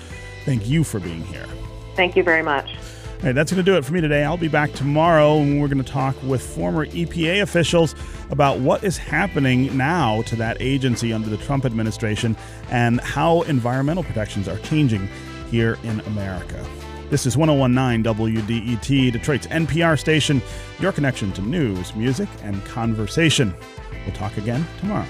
Thank 0.45 0.69
you 0.69 0.85
for 0.85 1.01
being 1.01 1.25
here. 1.25 1.47
Thank 1.97 2.17
you 2.17 2.23
very 2.23 2.43
much. 2.43 2.77
All 3.25 3.29
right, 3.29 3.35
that's 3.35 3.51
going 3.51 3.65
to 3.65 3.71
do 3.71 3.79
it 3.79 3.87
for 3.87 3.95
me 3.95 4.03
today. 4.03 4.23
I'll 4.23 4.37
be 4.37 4.49
back 4.49 4.75
tomorrow 4.75 5.39
and 5.39 5.59
we're 5.59 5.69
going 5.69 5.83
to 5.83 5.91
talk 5.91 6.15
with 6.25 6.43
former 6.43 6.85
EPA 6.85 7.41
officials 7.41 7.95
about 8.29 8.59
what 8.59 8.85
is 8.85 8.99
happening 8.99 9.75
now 9.75 10.21
to 10.25 10.37
that 10.37 10.59
agency 10.61 11.11
under 11.11 11.31
the 11.31 11.39
Trump 11.39 11.65
administration 11.65 12.37
and 12.69 13.01
how 13.01 13.41
environmental 13.43 14.05
protections 14.05 14.47
are 14.47 14.59
changing 14.59 15.09
here 15.51 15.79
in 15.85 16.01
America. 16.01 16.63
This 17.09 17.25
is 17.25 17.35
1019 17.35 18.05
WDET, 18.15 19.13
Detroit's 19.13 19.47
NPR 19.47 19.99
station, 19.99 20.43
your 20.79 20.93
connection 20.93 21.33
to 21.33 21.41
news, 21.41 21.97
music, 21.97 22.29
and 22.43 22.63
conversation. 22.67 23.55
We'll 24.05 24.15
talk 24.15 24.37
again 24.37 24.67
tomorrow. 24.81 25.07